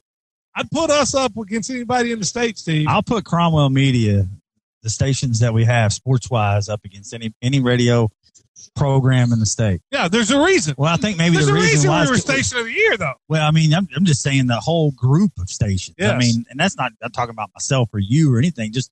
[0.55, 2.85] I'd put us up against anybody in the state, Steve.
[2.87, 4.27] I'll put Cromwell Media,
[4.83, 8.09] the stations that we have sports wise, up against any any radio
[8.75, 9.81] program in the state.
[9.91, 10.75] yeah, there's a reason.
[10.77, 12.71] Well, I think maybe There's the a reason, reason why we were station of the
[12.71, 13.13] year, though.
[13.29, 15.95] Well, I mean, I'm, I'm just saying the whole group of stations.
[15.99, 18.71] I mean, and that's not I'm talking about myself or you or anything.
[18.73, 18.91] Just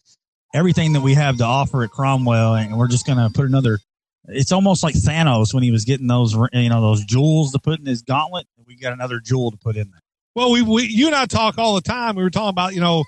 [0.54, 3.80] everything that we have to offer at Cromwell, and we're just going to put another.
[4.28, 7.80] It's almost like Thanos when he was getting those, you know, those jewels to put
[7.80, 8.46] in his gauntlet.
[8.68, 10.02] We got another jewel to put in there.
[10.36, 12.16] Well, we, we you and I talk all the time.
[12.16, 13.04] We were talking about, you know,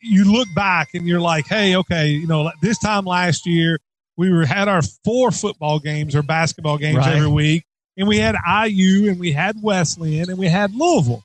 [0.00, 3.78] you look back and you're like, hey, okay, you know, this time last year
[4.16, 7.16] we were had our four football games or basketball games Right.
[7.16, 7.64] every week,
[7.96, 11.22] and we had IU and we had Wesleyan and we had Louisville,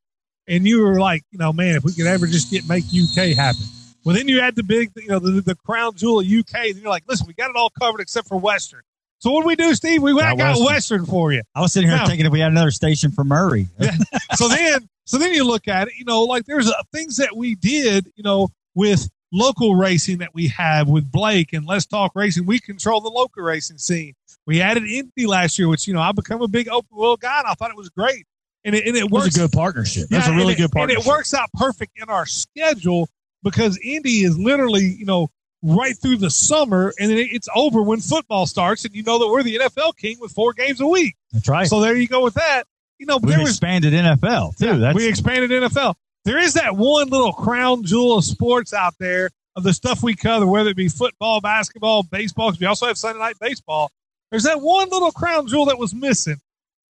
[0.47, 3.35] and you were like, you know, man, if we could ever just get make UK
[3.35, 3.63] happen.
[4.03, 6.55] Well, then you had the big, you know, the, the crown jewel of UK.
[6.55, 8.81] And you're like, listen, we got it all covered except for Western.
[9.19, 10.01] So what do we do, Steve?
[10.01, 10.65] We Got got Western.
[10.65, 11.43] Western for you.
[11.53, 13.67] I was sitting here Now- thinking if we had another station for Murray.
[14.35, 17.35] so then so then you look at it you know like there's uh, things that
[17.37, 22.11] we did you know with local racing that we have with blake and let's talk
[22.15, 24.13] racing we control the local racing scene
[24.45, 27.39] we added indy last year which you know i've become a big open wheel guy
[27.39, 28.25] and i thought it was great
[28.65, 30.07] and it, and it It was a good partnership.
[30.09, 30.99] That's Yeah, a really and it- good partnership.
[30.99, 33.09] and it works out perfect in our schedule
[33.43, 35.29] because indy is literally you know
[35.63, 39.27] right through the summer and then it's over when football starts and you know that
[39.27, 41.67] we're the nfl king with four games a week That's right.
[41.67, 42.63] so there you go with that
[42.99, 44.65] you know was expanded NFL too.
[44.65, 45.95] yeah, That's we expanded NFL.
[46.25, 50.15] There is that one little crown jewel of sports out there of the stuff we
[50.15, 52.51] cover, whether it be football, basketball, baseball.
[52.51, 53.91] 'cause we also have Sunday night baseball.
[54.29, 56.37] There's that one little crown jewel that was missing,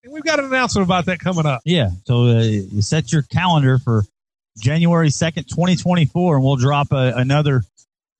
[0.04, 1.60] and we've got an announcement about that coming up.
[1.64, 1.90] Yeah.
[2.06, 4.04] So uh, you set your calendar for
[4.58, 7.62] January 2nd, 2024, and we'll drop a, another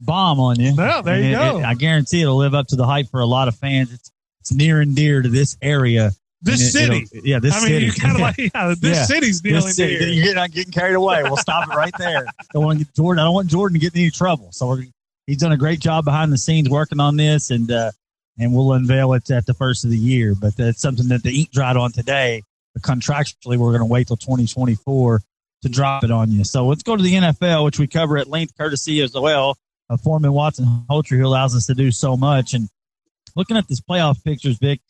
[0.01, 0.75] bomb on you.
[0.77, 1.59] Yeah, there And you it- go.
[1.61, 3.91] it- I guarantee it'll live up to the hype for a lot of fans.
[3.93, 6.13] It's, it's near and dear to this area.
[6.43, 7.07] This it- city.
[7.25, 7.87] Yeah, this I mean, city.
[7.87, 9.05] you kind of like yeah, this Yeah.
[9.05, 9.99] city's This dealing city.
[9.99, 10.25] here.
[10.25, 11.23] You're not getting carried away.
[11.25, 12.27] We'll stop it right there.
[12.53, 13.21] Don't want to get Jordan.
[13.21, 14.49] I don't want Jordan to get in any trouble.
[14.53, 14.85] So we're,
[15.27, 17.91] he's done a great job behind the scenes working on this, and uh,
[18.39, 20.35] and we'll unveil it at the first of the year.
[20.39, 22.43] But that's something that the ink dried on today.
[22.75, 25.23] But contractually, we're going to wait till 2024
[25.63, 26.45] to drop it on you.
[26.45, 29.57] So let's go to the NFL, which we cover at length, courtesy as well
[29.89, 32.53] of Foreman Watson Holtrey, who allows us to do so much.
[32.53, 32.69] And
[33.35, 34.81] looking at this playoff pictures, Vic,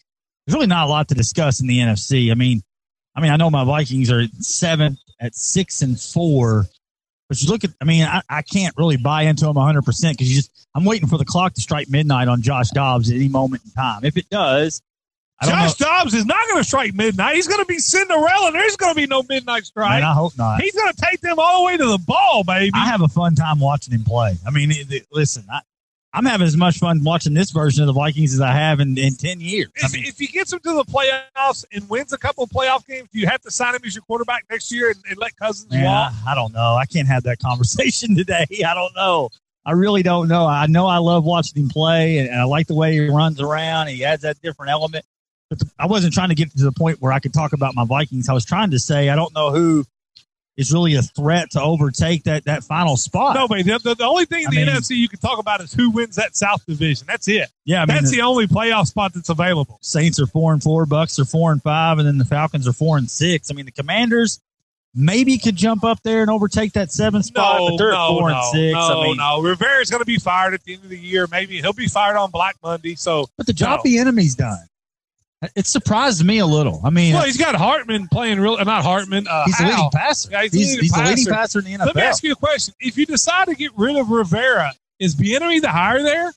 [0.47, 2.31] there's really not a lot to discuss in the NFC.
[2.31, 2.63] I mean,
[3.15, 6.67] I mean, I know my Vikings are seventh at six and four,
[7.29, 10.29] but you look at, I mean, I, I can't really buy into them 100% because
[10.29, 13.29] you just, I'm waiting for the clock to strike midnight on Josh Dobbs at any
[13.29, 14.05] moment in time.
[14.05, 14.83] If it does,
[15.43, 15.87] Josh know.
[15.87, 17.35] Dobbs is not going to strike midnight.
[17.35, 18.53] He's going to be Cinderella.
[18.53, 19.91] There's going to be no midnight strike.
[19.91, 20.61] Man, I hope not.
[20.63, 22.71] He's going to take them all the way to the ball, baby.
[22.75, 24.37] I have a fun time watching him play.
[24.47, 25.61] I mean, it, it- listen, I,
[26.17, 28.97] I'm having as much fun watching this version of the Vikings as I have in,
[28.97, 29.69] in 10 years.
[29.83, 32.49] I if, mean, if he gets him to the playoffs and wins a couple of
[32.49, 35.19] playoff games, do you have to sign him as your quarterback next year and, and
[35.19, 36.15] let Cousins man, walk?
[36.27, 36.75] I, I don't know.
[36.75, 38.47] I can't have that conversation today.
[38.67, 39.29] I don't know.
[39.67, 40.47] I really don't know.
[40.47, 43.39] I know I love watching him play, and, and I like the way he runs
[43.39, 43.89] around.
[43.89, 45.05] He adds that different element.
[45.51, 47.75] But the, I wasn't trying to get to the point where I could talk about
[47.75, 48.31] my Vikings.
[48.31, 49.85] I was trying to say I don't know who
[50.57, 53.35] is really a threat to overtake that that final spot.
[53.37, 53.63] Nobody.
[53.63, 55.73] The, the, the only thing in I the mean- NFC you can talk about is
[55.73, 57.07] who wins that South division.
[57.07, 57.51] That's it.
[57.65, 59.79] Yeah, I mean, that's the- the only playoff spot that's available.
[59.83, 62.73] Saints are four and four, Bucks are four and five, and then the Falcons are
[62.73, 63.51] four and six.
[63.51, 64.41] I mean, the Commanders
[64.99, 68.31] maybe could jump up there and overtake that seven spot, No, but they're no, four
[68.31, 68.73] no, and six.
[68.73, 69.43] no, I mean, no.
[69.43, 71.27] Rivera's going to be fired at the end of the year.
[71.31, 72.95] Maybe he'll be fired on Black Monday.
[72.95, 73.91] So, but the job no.
[73.91, 74.57] Bieniemy's done.
[75.55, 76.81] It surprised me a little.
[76.85, 78.57] I mean, well, he's got Hartman playing real.
[78.65, 79.27] Not Hartman.
[79.29, 80.31] Uh, He's the leading passer.
[80.31, 81.09] Yeah, he's, He's- leading he's passer.
[81.15, 83.71] leading passer in the Let me ask you a question: If you decide to get
[83.77, 86.33] rid of Rivera, is Bieniemy the hire there?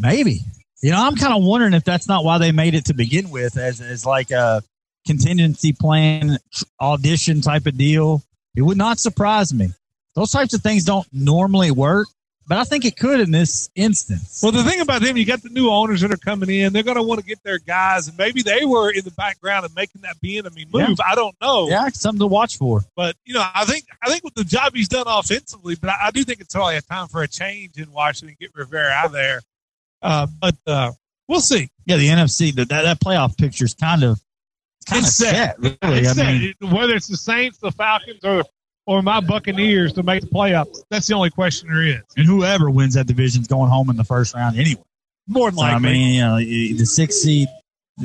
[0.00, 0.40] Maybe.
[0.82, 3.30] You know, I'm kind of wondering if that's not why they made it to begin
[3.30, 4.62] with, as as like a
[5.06, 6.38] contingency plan
[6.80, 8.22] audition type of deal.
[8.54, 9.68] It would not surprise me.
[10.14, 12.08] Those types of things don't normally work,
[12.50, 14.40] but I think it could in this instance.
[14.42, 16.72] Well, the thing about them, you got the new owners that are coming in.
[16.72, 19.64] They're going to want to get their guys, and maybe they were in the background
[19.64, 20.98] of making that Bieniemy move.
[20.98, 21.06] Yeah.
[21.06, 21.68] I don't know.
[21.68, 22.82] Yeah, something to watch for.
[22.96, 26.06] But you know, I think I think with the job he's done offensively, but I,
[26.06, 28.36] I do think it's probably a time for a change in Washington.
[28.40, 29.42] Get Rivera out of there.
[30.02, 30.90] Uh, but uh,
[31.28, 31.70] we'll see.
[31.86, 34.20] Yeah, the NFC, the, that, that playoff picture is kind of
[34.86, 35.54] kind of set.
[35.54, 35.58] set.
[35.60, 36.00] really.
[36.00, 36.26] It's I set.
[36.26, 38.42] mean, whether it's the Saints, the Falcons, or
[38.90, 42.00] or my Buccaneers to make the playoffs, that's the only question there is.
[42.16, 44.82] and whoever wins that division is going home in the first round anyway.
[45.28, 47.46] More than So, I mean, you know, the six seed.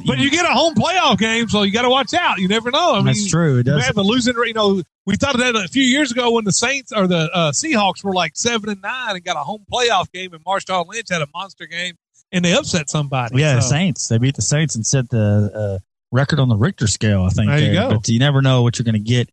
[0.05, 2.37] But you get a home playoff game, so you got to watch out.
[2.37, 2.93] You never know.
[2.93, 3.57] I mean, That's true.
[3.59, 4.35] It does- You have a losing.
[4.35, 7.29] You know, we thought of that a few years ago when the Saints or the
[7.33, 10.87] uh, Seahawks were like seven and nine and got a home playoff game, and Marshawn
[10.87, 11.95] Lynch had a monster game,
[12.31, 13.39] and they upset somebody.
[13.39, 14.07] Yeah, the Saints.
[14.07, 15.79] They beat the Saints and set the uh,
[16.11, 17.23] record on the Richter scale.
[17.23, 17.47] I think.
[17.49, 17.89] There you there.
[17.89, 17.95] go.
[17.95, 19.29] But you never know what you're going to get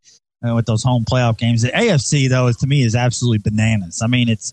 [0.46, 1.62] uh, with those home playoff games.
[1.62, 4.00] The AFC though, is to me is absolutely bananas.
[4.02, 4.52] I mean, it's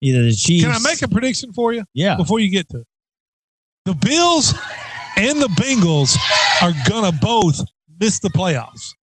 [0.00, 0.64] either the Chiefs.
[0.64, 1.84] Can I make a prediction for you?
[1.94, 2.16] Yeah.
[2.16, 2.86] Before you get to it,
[3.84, 4.54] the Bills
[5.16, 6.16] and the Bengals
[6.62, 7.60] are gonna both
[8.00, 8.94] miss the playoffs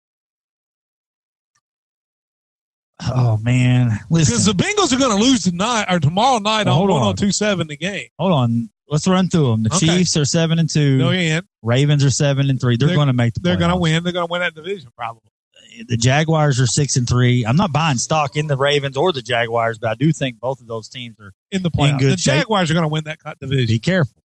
[3.07, 4.32] Oh man, listen.
[4.32, 6.97] because the Bengals are gonna lose tonight or tomorrow night Well, on hold on.
[6.97, 8.07] one hundred two seven the game.
[8.18, 8.70] Hold on.
[8.89, 9.62] Let's run through them.
[9.64, 9.87] The Okay.
[9.87, 10.99] Chiefs are seven and two.
[10.99, 11.41] No.
[11.62, 12.76] Ravens are seven and three.
[12.76, 13.41] They're, They're- going to make the.
[13.41, 14.05] They're gonna win.
[14.05, 15.22] They're gonna win that division probably.
[15.88, 17.44] The Jaguars are six and three.
[17.44, 20.60] I'm not buying stock in the Ravens or the Jaguars, but I do think both
[20.60, 22.00] of those teams are in the playoffs.
[22.00, 22.34] the shape.
[22.40, 23.66] Jaguars are going to win that cut division.
[23.66, 24.22] Be careful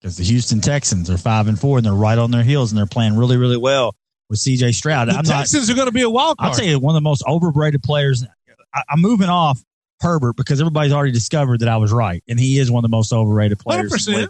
[0.00, 2.78] because the Houston Texans are five and four, and they're right on their heels, and
[2.78, 3.94] they're playing really, really well
[4.28, 4.72] with C.J.
[4.72, 5.08] Stroud.
[5.08, 6.50] The I'm Texans are going to be a wild card.
[6.50, 8.24] I'll tell you, one of the most overrated players.
[8.74, 9.62] I, I'm moving off
[10.00, 12.94] Herbert because everybody's already discovered that I was right, and he is one of the
[12.96, 13.90] most overrated players.
[13.92, 14.28] 100%.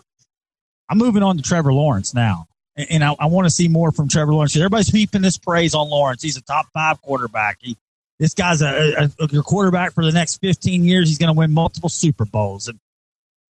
[0.89, 2.47] I'm moving on to Trevor Lawrence now.
[2.77, 4.55] And, I, I want to see more from Trevor Lawrence.
[4.55, 6.23] Everybody's heaping this praise on Lawrence.
[6.23, 7.59] He's a top five quarterback.
[7.61, 7.77] He,
[8.19, 11.09] this guy's a, a, your quarterback for the next 15 years.
[11.09, 12.69] He's going to win multiple Super Bowls.
[12.69, 12.79] And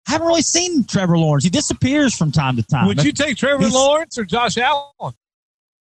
[0.07, 1.45] I haven't really seen Trevor Lawrence.
[1.45, 2.87] He disappears from time to time.
[2.87, 4.93] Would you take Trevor He's- Lawrence or Josh Allen?
[5.01, 5.13] Oh,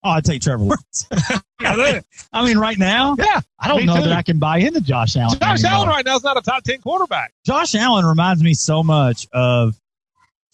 [0.04, 1.08] I'd take Trevor Lawrence.
[1.60, 3.41] I mean, right now, yeah.
[3.60, 4.04] I don't know too.
[4.04, 5.39] that I can buy into Josh Allen.
[5.39, 5.72] Josh anymore.
[5.72, 7.34] Allen right now is not a top ten quarterback.
[7.46, 9.76] Josh Allen reminds me so much of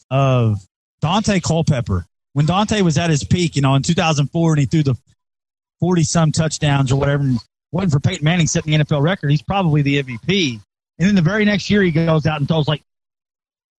[0.09, 0.59] of
[1.03, 3.55] Daunte Culpepper when Daunte was at his peak.
[3.55, 4.95] You know, in 2004, and he threw the
[5.79, 7.23] 40 some touchdowns or whatever.
[7.23, 7.39] And
[7.71, 9.31] wasn't for Peyton Manning setting the NFL record.
[9.31, 10.59] He's probably the MVP.
[10.99, 12.83] And then the very next year, he goes out and throws like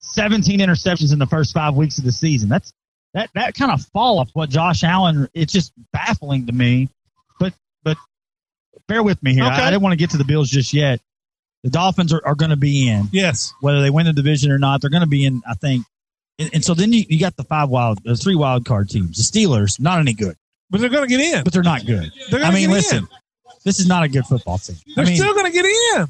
[0.01, 2.49] 17 interceptions in the first five weeks of the season.
[2.49, 2.73] That's
[3.15, 5.29] that that kind of fall off what Josh Allen.
[5.35, 6.89] It's just baffling to me.
[7.39, 7.53] But
[7.85, 7.97] but
[8.89, 9.45] bear with me here.
[9.45, 11.01] I, I didn't want to get to the Bills just yet.
[11.63, 13.53] The Dolphins are, are going to be in Yes.
[13.61, 14.81] whether they win the division or not.
[14.81, 15.85] They're going to be in, I think.
[16.39, 19.17] And, and so then you, you got the five wild, the three wild card teams.
[19.17, 20.37] The Steelers, not any good,
[20.71, 21.45] But they're going to get in.
[21.45, 22.11] but they're not good.
[22.31, 23.09] They're gonna I mean, get listen, in.
[23.65, 24.77] this is not a good football team.
[24.97, 26.07] They're I mean, still going to get in.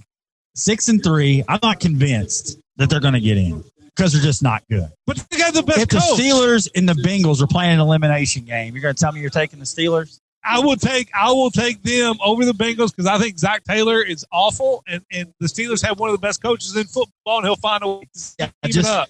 [0.55, 1.43] six and three.
[1.49, 3.65] I'm not convinced that they're going to get in
[3.95, 4.89] because they're just not good.
[5.07, 6.19] But they got the best If the coach.
[6.21, 9.29] Steelers and the Bengals are playing an elimination game, you're going to tell me you're
[9.31, 10.19] taking the Steelers?
[10.45, 14.03] I will take I will take them over the Bengals because I think Zac Taylor
[14.03, 17.45] is awful, and, and the Steelers have one of the best coaches in football, and
[17.47, 19.09] he'll find a way to I keep just it up.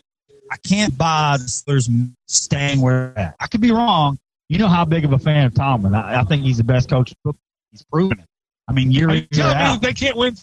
[0.50, 3.36] I can't buy the Steelers staying where they're at.
[3.40, 4.18] I could be wrong.
[4.48, 5.94] You know how big of a fan of Tomlin.
[5.94, 7.40] I, I think he's the best coach in football.
[7.70, 8.26] He's proven it.
[8.68, 9.80] I mean, year in year out.
[9.80, 10.36] they can't win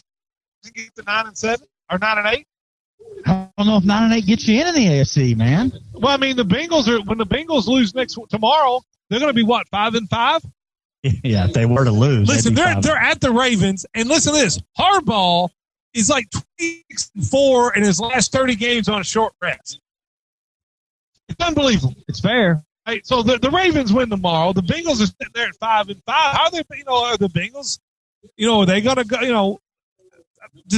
[0.74, 2.48] get to nine and seven or nine and eight?
[3.26, 5.72] I don't know if nine and eight gets you in in the AFC, man.
[5.94, 9.36] Well, I mean, the Bengals are when the Bengals lose next tomorrow, they're going to
[9.36, 10.42] be what five and five.
[11.24, 12.84] Yeah, if they were to lose, Listen, they're five.
[12.84, 15.48] they're at the Ravens, and listen to this: Harbaugh
[15.94, 16.84] is like twenty
[17.32, 19.80] four in his last thirty games on a short rest.
[21.30, 21.96] It's unbelievable.
[22.08, 22.64] It's fair.
[22.86, 24.52] Hey, so the, the Ravens win tomorrow.
[24.54, 26.36] The Bengals are sitting there at five and five.
[26.36, 26.64] How are they?
[26.76, 27.80] You know, are the Bengals?
[28.36, 29.22] You know, are they to go?
[29.22, 29.60] You know,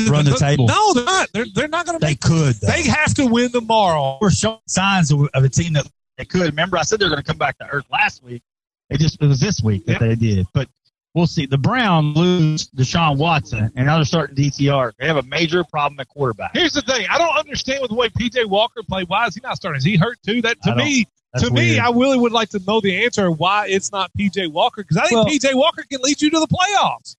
[0.10, 0.68] Run the table.
[0.68, 1.30] No, they're not.
[1.34, 2.06] They're they're not going to.
[2.06, 2.22] They make.
[2.22, 2.56] could.
[2.56, 2.68] Though.
[2.68, 4.18] They have to win tomorrow.
[4.22, 5.88] were showing signs of, of a team that
[6.18, 6.42] they could.
[6.48, 8.42] Remember, I said they're going to come back to earth last week.
[8.90, 10.00] It just it was this week that Yep.
[10.02, 10.48] they did.
[10.54, 10.68] But
[11.14, 11.46] we'll see.
[11.46, 14.94] The Browns lose Deshaun Watson, and now they're starting DTR.
[15.00, 16.52] They have a major problem at quarterback.
[16.54, 19.10] Here's the thing: I don't understand with the way PJ Walker played.
[19.10, 19.78] Why is he not starting?
[19.78, 20.42] Is he hurt too?
[20.42, 21.80] That to me, that's to me.
[21.80, 25.04] I really would like to know the answer why it's not PJ Walker because I
[25.08, 27.16] think Well- PJ Walker can lead you to the playoffs.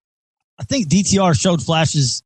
[0.58, 2.22] I think DTR showed flashes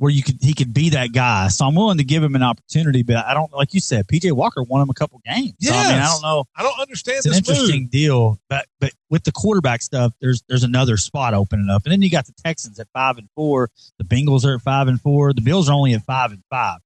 [0.00, 1.48] where you could he could be that guy.
[1.48, 4.32] So I'm willing to give him an opportunity, but I don't like you said, PJ
[4.32, 5.52] Walker won him a couple games.
[5.60, 6.44] So, I mean, I don't know.
[6.56, 7.90] I don't understand It's an this interesting move.
[7.90, 12.00] deal, but but with the quarterback stuff, there's there's another spot opening up, and then
[12.00, 13.68] you got the Texans at five and four.
[13.98, 15.34] The Bengals are at five and four.
[15.34, 16.78] The Bills are only at five and five.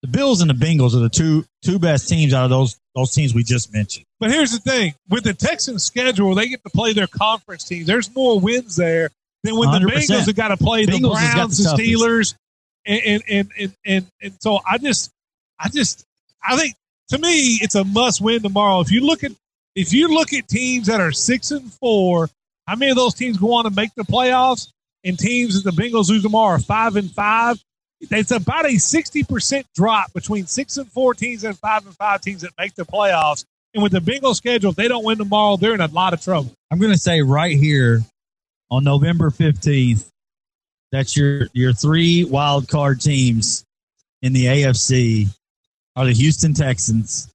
[0.00, 3.12] The Bills and the Bengals are the two two best teams out of those those
[3.12, 4.06] teams we just mentioned.
[4.18, 7.86] But here's the thing: with the Texans' schedule, they get to play their conference teams.
[7.86, 9.10] There's more wins there
[9.42, 9.92] than when the 100%.
[9.92, 11.82] Bengals have got to play the Bengals Browns, the the.
[11.82, 12.34] Steelers,
[12.86, 15.10] and and, and and and and so I just,
[15.58, 16.04] I just,
[16.42, 16.74] I think
[17.08, 18.80] to me it's a must win tomorrow.
[18.80, 19.32] If you look at
[19.74, 22.28] if you look at teams that are six and four,
[22.66, 24.68] how many of those teams go on to make the playoffs?
[25.04, 27.60] And teams that the Bengals lose tomorrow are five and five.
[28.00, 32.20] It's about a sixty percent drop between six and four teams and five and five
[32.20, 33.44] teams that make the playoffs.
[33.74, 36.20] And with the Bengals schedule, if they don't win tomorrow, they're in a lot of
[36.20, 36.52] trouble.
[36.70, 38.02] I'm going to say right here
[38.72, 40.08] on November 15th,
[40.90, 43.64] that's your your three wild card teams
[44.22, 45.28] in the AFC
[45.94, 47.30] are the Houston Texans,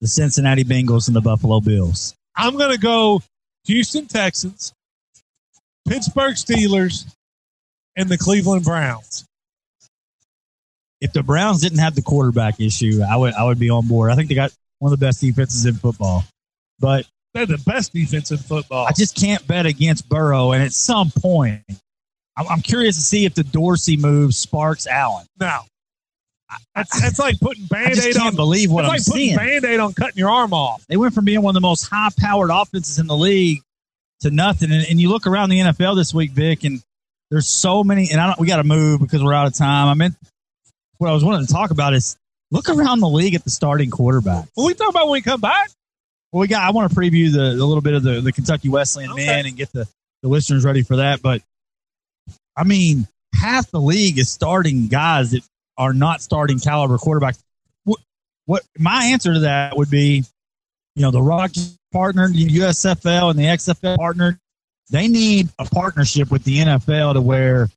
[0.00, 2.14] the Cincinnati Bengals, and the Buffalo Bills.
[2.36, 3.20] I'm going to go
[3.64, 4.72] Houston Texans,
[5.88, 7.12] Pittsburgh Steelers,
[7.96, 9.24] and the Cleveland Browns.
[11.00, 14.12] If the Browns didn't have the quarterback issue, I would I would be on board.
[14.12, 16.24] I think they got one of the best defenses in football,
[16.78, 18.86] but They're the best defense in football.
[18.86, 20.52] I just can't bet against Burrow.
[20.52, 21.62] And at some point,
[22.36, 25.26] I'm, curious to see if the Dorsey move sparks Allen.
[25.38, 25.64] Now,
[26.74, 28.36] that's, that's like putting I band just aid can't on.
[28.36, 29.36] believe what I'm like seeing.
[29.36, 30.86] band aid on cutting your arm off.
[30.86, 33.62] They went from being one of the most high powered offenses in the league
[34.20, 34.70] to nothing.
[34.70, 36.80] And, and you look around the NFL this week, Vic, and
[37.30, 38.10] there's so many.
[38.10, 38.38] And I don't.
[38.38, 39.88] We got to move because we're out of time.
[39.88, 40.14] I mean,
[40.98, 42.16] what I was wanting to talk about is
[42.50, 44.46] look around the league at the starting quarterback.
[44.54, 45.70] What we talk about when we come back?
[46.34, 46.64] Well, we got.
[46.64, 49.56] I want to preview the a little bit of the, the Kentucky Wesleyan men and
[49.56, 49.86] get the,
[50.20, 51.22] the listeners ready for that.
[51.22, 51.42] But
[52.56, 55.42] I mean, half the league is starting guys that
[55.78, 57.40] are not starting caliber quarterbacks.
[57.84, 58.00] What,
[58.46, 60.24] what my answer to that would be,
[60.96, 64.36] you know, the Rockies partnered, the USFL and the XFL partnered.
[64.90, 67.68] They need a partnership with the NFL to where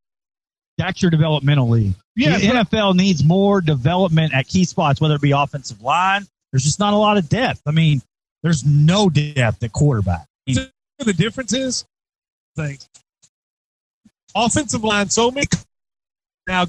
[0.80, 1.94] that's your developmental league.
[2.16, 6.26] Yeah, the but- NFL needs more development at key spots, whether it be offensive line.
[6.52, 7.62] There's just not a lot of depth.
[7.68, 8.02] I mean,
[8.44, 10.26] there's no depth at quarterback.
[10.46, 10.68] Mean,
[11.00, 11.86] The difference is
[12.56, 12.88] things.
[14.36, 15.48] Offensive line, so many
[16.48, 16.66] now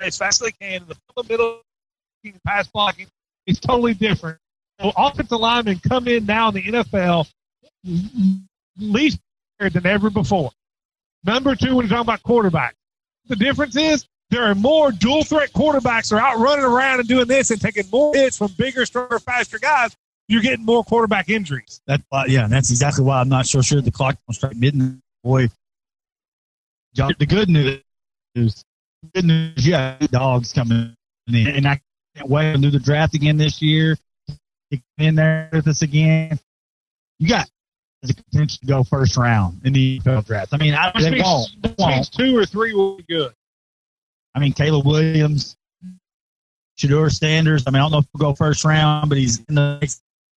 [0.00, 1.62] as fast as they can in the middle,
[2.44, 3.06] pass blocking
[3.46, 4.38] is totally different.
[4.80, 7.26] So offensive linemen come in now in the NFL
[8.78, 9.18] least
[9.58, 10.50] than ever before.
[11.24, 12.74] Number two, when you're talking about quarterback,
[13.26, 17.26] the difference is there are more dual threat quarterbacks are out running around and doing
[17.26, 19.96] this and taking more hits from bigger, stronger, faster guys.
[20.28, 21.80] You're getting more quarterback injuries.
[21.86, 24.34] That's why, uh, yeah, and that's exactly why I'm not so sure the clock will
[24.34, 24.98] strike midnight.
[25.22, 25.48] Boy,
[26.94, 27.80] John, the good news
[28.34, 28.64] is
[29.14, 29.66] good news.
[29.66, 30.94] Yeah, dogs coming
[31.28, 31.80] in, and I
[32.16, 33.96] can't wait to do the draft again this year.
[34.70, 36.40] Get in there with us again.
[37.18, 37.48] You got
[38.02, 40.52] the potential to go first round in the NFL draft.
[40.52, 41.62] I mean, I Which they means, won't.
[41.62, 42.12] They won't.
[42.12, 43.32] two or three will be good.
[44.34, 45.56] I mean, Caleb Williams,
[46.78, 47.64] Shedeur Sanders.
[47.66, 49.78] I mean, I don't know if we'll go first round, but he's in the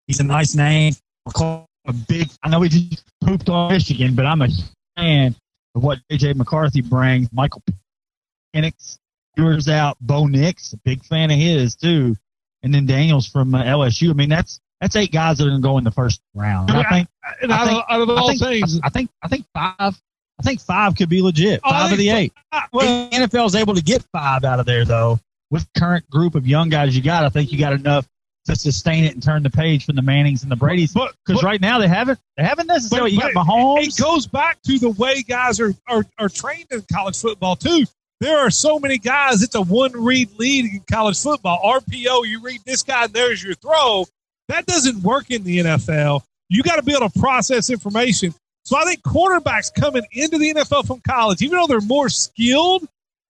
[0.09, 0.95] he's a nice name.
[1.25, 2.29] We'll call him a big.
[2.43, 4.49] I know he just pooped on Michigan, but I'm a
[4.97, 5.37] fan
[5.77, 7.29] of what JJ McCarthy brings.
[7.33, 7.63] Michael
[8.55, 8.99] Penix,
[9.37, 9.97] yours out.
[10.01, 12.17] Bo Nix, a big fan of his too,
[12.63, 14.11] and then Daniels from uh, LSU.
[14.11, 16.71] I mean, that's that's eight guys that are going to go in the first round.
[16.71, 17.09] I think.
[17.43, 19.47] And I out, think- of, out of I all think- things, I think I think
[19.55, 20.01] five.
[20.41, 21.61] I think five could be legit.
[21.63, 22.33] Five of the eight.
[22.73, 25.19] well- the NFL is able to get five out of there, though,
[25.51, 28.07] with current group of young guys you got, I think you got enough
[28.49, 30.93] to sustain it and turn the page from the Mannings and the Brady's.
[30.93, 33.13] But- Because right now they haven't they haven't necessarily.
[33.13, 33.87] you got but Mahomes.
[33.87, 37.85] It goes back to the way guys are, are, are trained in college football, too.
[38.21, 41.61] There are so many guys, it's a one read lead in college football.
[41.81, 44.07] RPO, you read this guy, and there's your throw.
[44.49, 46.23] That doesn't work in the NFL.
[46.49, 48.35] You got to be able to process information.
[48.65, 52.87] So I think quarterbacks coming into the NFL from college, even though they're more skilled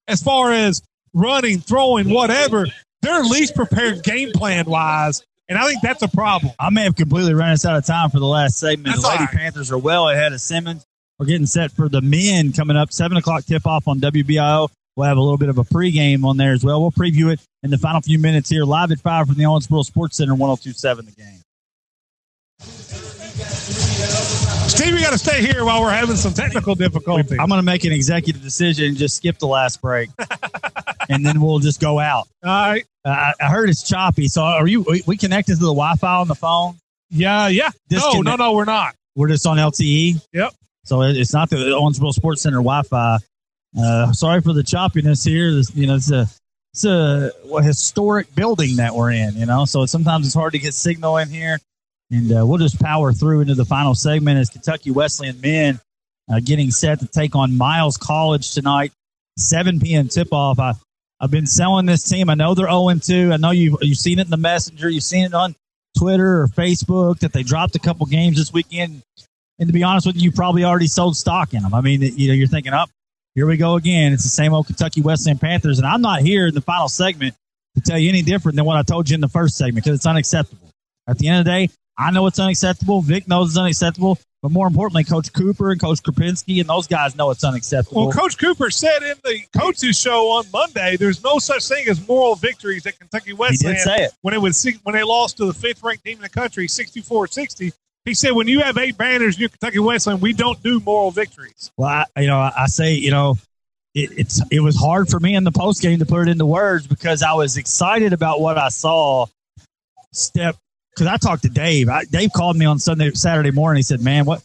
[0.06, 2.66] as far as running, throwing, whatever,
[3.02, 5.24] they're least prepared game plan wise.
[5.48, 6.52] And I think that's a problem.
[6.58, 8.86] I may have completely run us out of time for the last segment.
[8.86, 9.34] That's the Lady right.
[9.34, 10.84] Panthers are well ahead of Simmons.
[11.18, 12.92] We're getting set for the men coming up.
[12.92, 14.68] Seven o'clock tip off on WBIO.
[14.94, 16.80] We'll have a little bit of a pregame on there as well.
[16.80, 19.84] We'll preview it in the final few minutes here, live at five from the Owensboro
[19.84, 21.42] Sports Center, 1027 the game.
[24.78, 27.32] Steve, we got to stay here while we're having some technical difficulties.
[27.32, 30.08] I'm going to make an executive decision and just skip the last break,
[31.08, 32.28] and then we'll just go out.
[32.44, 32.86] All right.
[33.04, 34.28] Uh, I heard it's choppy.
[34.28, 34.86] So are you?
[35.04, 36.76] We, connected to the Wi-Fi on the phone.
[37.10, 37.70] Yeah, yeah.
[37.90, 38.24] No, Disconnect.
[38.24, 38.94] no, no, we're not.
[39.16, 40.24] We're just on LTE.
[40.32, 40.54] Yep.
[40.84, 43.18] So it's not the Owensboro Sports Center Wi-Fi.
[43.76, 45.52] Uh, sorry for the choppiness here.
[45.54, 46.28] This, you know, it's a
[46.72, 49.34] it's a, a historic building that we're in.
[49.34, 51.58] You know, so sometimes it's hard to get signal in here,
[52.10, 55.80] and uh, we'll just power through into the final segment as Kentucky Wesleyan men
[56.30, 58.92] uh, getting set to take on Miles College tonight,
[59.36, 60.08] 7 p.m.
[60.08, 60.58] tip off.
[60.58, 60.74] I
[61.20, 62.30] I've been selling this team.
[62.30, 63.32] I know they're 0 2.
[63.32, 64.88] I know you've you've seen it in the messenger.
[64.88, 65.54] You've seen it on
[65.98, 69.02] Twitter or Facebook that they dropped a couple games this weekend.
[69.58, 71.74] And to be honest with you, you probably already sold stock in them.
[71.74, 72.90] I mean, you know, you're thinking, up,
[73.34, 74.12] here we go again.
[74.12, 75.78] It's the same old Kentucky Wesleyan Panthers.
[75.78, 77.34] And I'm not here in the final segment
[77.74, 79.98] to tell you any different than what I told you in the first segment because
[79.98, 80.68] it's unacceptable.
[81.08, 83.02] At the end of the day, I know it's unacceptable.
[83.02, 84.18] Vic knows it's unacceptable.
[84.40, 88.06] But more importantly, Coach Cooper and Coach Krupinski and those guys know it's unacceptable.
[88.06, 92.06] Well, Coach Cooper said in the coaches show on Monday, there's no such thing as
[92.06, 93.78] moral victories at Kentucky Wesleyan.
[93.78, 94.12] say it.
[94.22, 97.72] when it was when they lost to the fifth ranked team in the country, 64-60.
[98.04, 101.72] He said, when you have eight banners near Kentucky Wesleyan, we don't do moral victories.
[101.76, 103.36] Well, I, you know, I I say, you know,
[103.94, 106.46] it, it's it was hard for me in the post game to put it into
[106.46, 109.26] words because I was excited about what I saw.
[110.12, 110.56] Step
[110.98, 111.88] because I talked to Dave.
[111.88, 113.78] I, Dave called me on Sunday, Saturday morning.
[113.78, 114.42] He said, "Man, what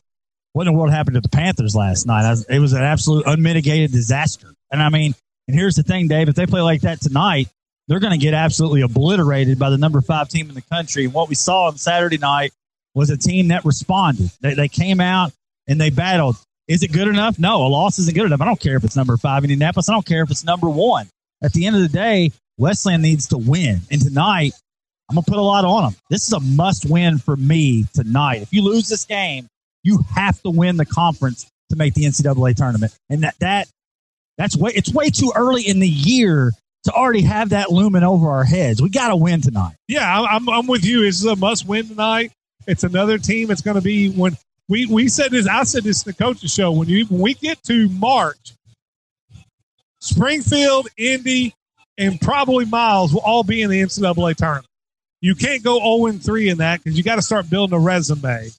[0.53, 2.37] what in the world happened to the Panthers last night?
[2.49, 5.15] It was an absolute unmitigated disaster." And I mean,
[5.47, 7.49] and here's the thing, Dave: if they play like that tonight,
[7.87, 11.05] they're going to get absolutely obliterated by the number five team in the country.
[11.05, 12.51] And what we saw on Saturday night
[12.93, 14.29] was a team that responded.
[14.41, 15.33] They, they came out
[15.67, 16.37] and they battled.
[16.67, 17.39] Is it good enough?
[17.39, 18.39] No, a loss isn't good enough.
[18.39, 19.89] I don't care if it's number five in Indianapolis.
[19.89, 21.09] I don't care if it's number one.
[21.43, 23.81] At the end of the day, Wesleyan needs to win.
[23.91, 24.53] And tonight,
[25.13, 25.95] I'm going to put a lot on them.
[26.09, 28.41] This is a must win for me tonight.
[28.41, 29.47] If you lose this game,
[29.83, 32.97] you have to win the conference to make the NCAA tournament.
[33.11, 33.67] And that, that
[34.39, 36.51] that's way, it's way too early in the year
[36.85, 38.81] to already have that looming over our heads.
[38.81, 39.75] We got to win tonight.
[39.87, 41.03] Yeah, I'm, I'm with you.
[41.03, 42.31] This is a must win tonight.
[42.65, 43.51] It's another team.
[43.51, 44.35] It's going to be when
[44.67, 45.47] we, we said this.
[45.47, 46.71] I said this in the coaches show.
[46.71, 48.53] When you when we get to March,
[49.99, 51.53] Springfield, Indy,
[51.99, 54.65] and probably Miles will all be in the NCAA tournament.
[55.23, 58.49] You can't go 0 3 in that because you got to start building a resume.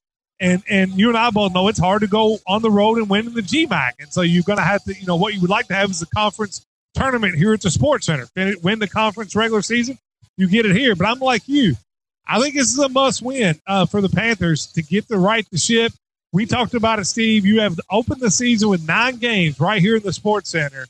[0.40, 3.06] And and you and I both know it's hard to go on the road and
[3.06, 3.92] win in the GMAC.
[4.00, 5.90] And so you're going to have to, you know, what you would like to have
[5.90, 8.26] is a conference tournament here at the Sports Center.
[8.62, 9.98] Win the conference regular season,
[10.38, 10.96] you get it here.
[10.96, 11.74] But I'm like you.
[12.26, 15.46] I think this is a must win uh, for the Panthers to get the right
[15.50, 15.92] to ship.
[16.32, 17.44] We talked about it, Steve.
[17.44, 20.86] You have opened the season with nine games right here in the Sports Center.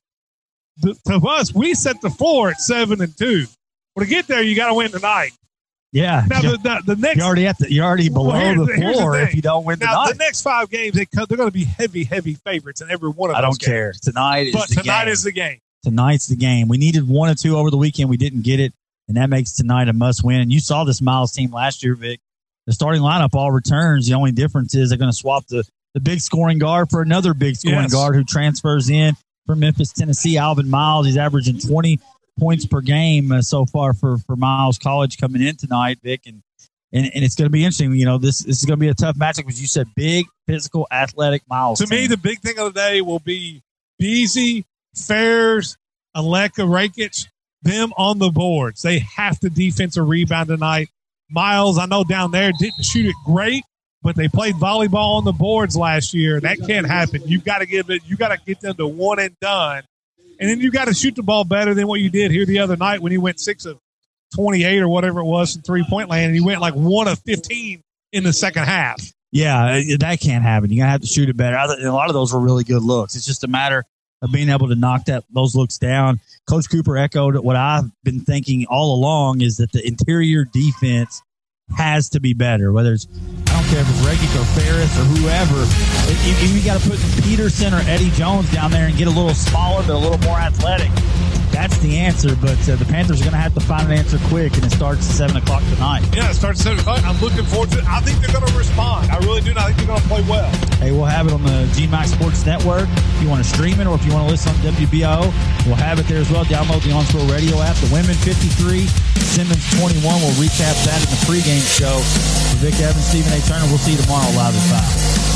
[0.76, 3.46] The, to us, we set the floor at seven and two.
[3.96, 5.32] Well, to get there, you got to win tonight.
[5.94, 6.24] Yeah.
[6.28, 9.14] Now, the, the, the next You're already at the, you're already below well, the floor
[9.16, 9.28] thing.
[9.28, 10.12] if you don't win now, tonight.
[10.12, 13.30] the next five games, they they're going to be heavy, heavy favorites in every one
[13.30, 13.38] of them.
[13.38, 13.94] I don't care.
[14.02, 15.12] Tonight is But the tonight game.
[15.12, 15.58] is the game.
[15.84, 16.66] Tonight's the game.
[16.66, 18.10] We needed one or two over the weekend.
[18.10, 18.72] We didn't get it,
[19.06, 20.40] and that makes tonight a must win.
[20.40, 22.18] And you saw this Miles team last year, Vic.
[22.66, 24.08] The starting lineup all returns.
[24.08, 27.34] The only difference is they're going to swap the, the big scoring guard for another
[27.34, 27.92] big scoring Yes.
[27.92, 29.14] guard who transfers in
[29.46, 30.38] from Memphis, Tennessee.
[30.38, 31.06] Alvin Miles.
[31.06, 32.00] He's averaging 20
[32.38, 36.22] points per game uh, so far for, for Miles College coming in tonight, Vic.
[36.26, 36.42] And,
[36.92, 37.92] and, and it's going to be interesting.
[37.94, 40.26] You know, this, this is going to be a tough matchup because you said big,
[40.46, 41.78] physical, athletic Miles.
[41.80, 43.62] To me, the big thing of the day will be
[44.00, 44.64] Beasy,
[44.94, 45.76] Fairs,
[46.16, 47.26] Aleka Rakic,
[47.62, 48.82] them on the boards.
[48.82, 50.88] They have to defensive rebound tonight.
[51.30, 53.64] Miles, I know down there didn't shoot it great,
[54.02, 56.40] but they played volleyball on the boards last year.
[56.40, 57.22] That can't happen.
[57.26, 58.02] You've got to give it.
[58.06, 59.82] You got to get them to one and done,
[60.38, 62.58] and then you got to shoot the ball better than what you did here the
[62.60, 63.78] other night when he went six of
[64.34, 67.82] twenty-eight or whatever it was in three-point land, and he went like one of fifteen
[68.12, 69.00] in the second half.
[69.32, 70.70] Yeah, uh, that can't happen.
[70.70, 71.56] You're gonna have to shoot it better.
[71.56, 73.16] A lot of those were really good looks.
[73.16, 73.84] It's just a matter
[74.22, 76.20] of being able to knock that those looks down.
[76.48, 81.20] Coach Cooper echoed what I've been thinking all along is that the interior defense
[81.76, 82.72] has to be better.
[82.72, 83.06] Whether it's
[83.48, 85.62] I don't care if it's Regic or Ferris or whoever,
[86.10, 89.10] if you, you got to put Peterson or Eddie Jones down there and get a
[89.10, 90.90] little smaller but a little more athletic.
[91.54, 92.34] That's the answer.
[92.36, 94.72] But uh, the Panthers are going to have to find an answer quick, and it
[94.72, 96.02] starts at seven o'clock tonight.
[96.12, 97.02] Yeah, it starts at seven o'clock.
[97.06, 97.86] I'm looking forward to it.
[97.86, 99.10] I think they're going to respond.
[99.10, 99.50] I really do.
[99.50, 100.50] and I think they're going to play well.
[100.82, 102.88] Hey, we'll have it on the GMAC Sports Network.
[102.90, 105.30] If you want to stream it or if you want to listen on WBO,
[105.64, 106.44] we'll have it there as well.
[106.44, 107.76] Download the Owensboro Radio app.
[107.78, 108.86] The Women 53,
[109.22, 110.02] Simmons 21.
[110.02, 112.02] We'll recap that in the pregame show.
[112.50, 113.40] For Vic Evans, Stephen A.
[113.46, 115.33] Turner, we'll see you tomorrow live at 5.